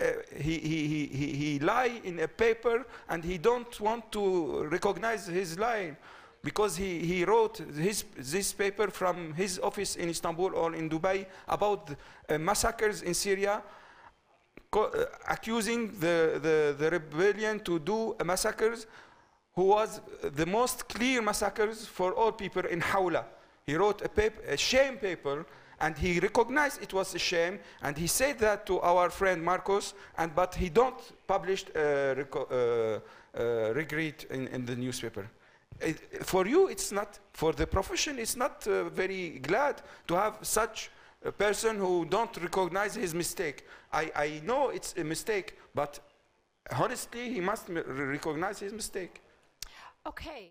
uh, 0.00 0.06
he, 0.36 0.58
he, 0.58 1.06
he, 1.06 1.26
he, 1.32 1.58
lie 1.60 2.00
in 2.02 2.18
a 2.20 2.28
paper 2.28 2.84
and 3.08 3.22
he 3.22 3.38
don't 3.38 3.80
want 3.80 4.10
to 4.10 4.64
recognize 4.64 5.26
his 5.26 5.58
lie 5.58 5.96
because 6.42 6.76
he, 6.76 6.98
he 7.00 7.24
wrote 7.24 7.58
his, 7.58 8.04
this 8.18 8.52
paper 8.52 8.90
from 8.90 9.32
his 9.34 9.60
office 9.60 9.96
in 9.96 10.08
Istanbul 10.08 10.54
or 10.54 10.74
in 10.74 10.90
Dubai 10.90 11.26
about 11.46 11.90
uh, 12.28 12.38
massacres 12.38 13.02
in 13.02 13.14
Syria 13.14 13.62
uh, 14.72 14.88
accusing 15.28 15.88
the, 16.00 16.40
the, 16.42 16.74
the 16.76 16.90
rebellion 16.90 17.60
to 17.60 17.78
do 17.78 18.16
massacres 18.24 18.86
who 19.54 19.66
was 19.66 20.00
the 20.22 20.46
most 20.46 20.88
clear 20.88 21.22
massacres 21.22 21.86
for 21.86 22.12
all 22.12 22.32
people 22.32 22.66
in 22.66 22.80
Hawla. 22.80 23.24
He 23.64 23.76
wrote 23.76 24.02
a, 24.02 24.08
paper, 24.08 24.40
a 24.48 24.56
shame 24.56 24.96
paper 24.96 25.46
and 25.80 25.96
he 25.98 26.20
recognized 26.20 26.82
it 26.82 26.92
was 26.92 27.14
a 27.14 27.18
shame 27.18 27.58
and 27.82 27.96
he 27.96 28.06
said 28.06 28.38
that 28.38 28.64
to 28.66 28.80
our 28.80 29.10
friend 29.10 29.42
Marcos 29.42 29.94
and 30.18 30.34
but 30.34 30.54
he 30.54 30.68
don't 30.68 31.00
publish 31.26 31.64
uh, 31.74 31.78
uh, 31.78 32.98
uh, 33.36 33.72
regret 33.74 34.24
in, 34.30 34.46
in 34.48 34.64
the 34.66 34.76
newspaper. 34.76 35.28
It- 35.80 36.24
for 36.24 36.46
you 36.46 36.68
it's 36.68 36.92
not, 36.92 37.18
for 37.32 37.52
the 37.52 37.66
profession 37.66 38.18
it's 38.18 38.36
not 38.36 38.66
uh, 38.66 38.84
very 38.90 39.38
glad 39.40 39.82
to 40.08 40.14
have 40.14 40.38
such 40.42 40.90
a 41.24 41.32
person 41.32 41.78
who 41.78 42.04
don't 42.04 42.36
recognize 42.42 42.94
his 42.94 43.14
mistake. 43.14 43.66
I, 43.92 44.10
I 44.14 44.40
know 44.44 44.70
it's 44.70 44.94
a 44.96 45.04
mistake 45.04 45.58
but 45.74 45.98
honestly 46.78 47.24
he 47.34 47.40
must 47.40 47.68
recognize 47.68 48.58
his 48.60 48.72
mistake. 48.72 49.20
Okay. 50.06 50.42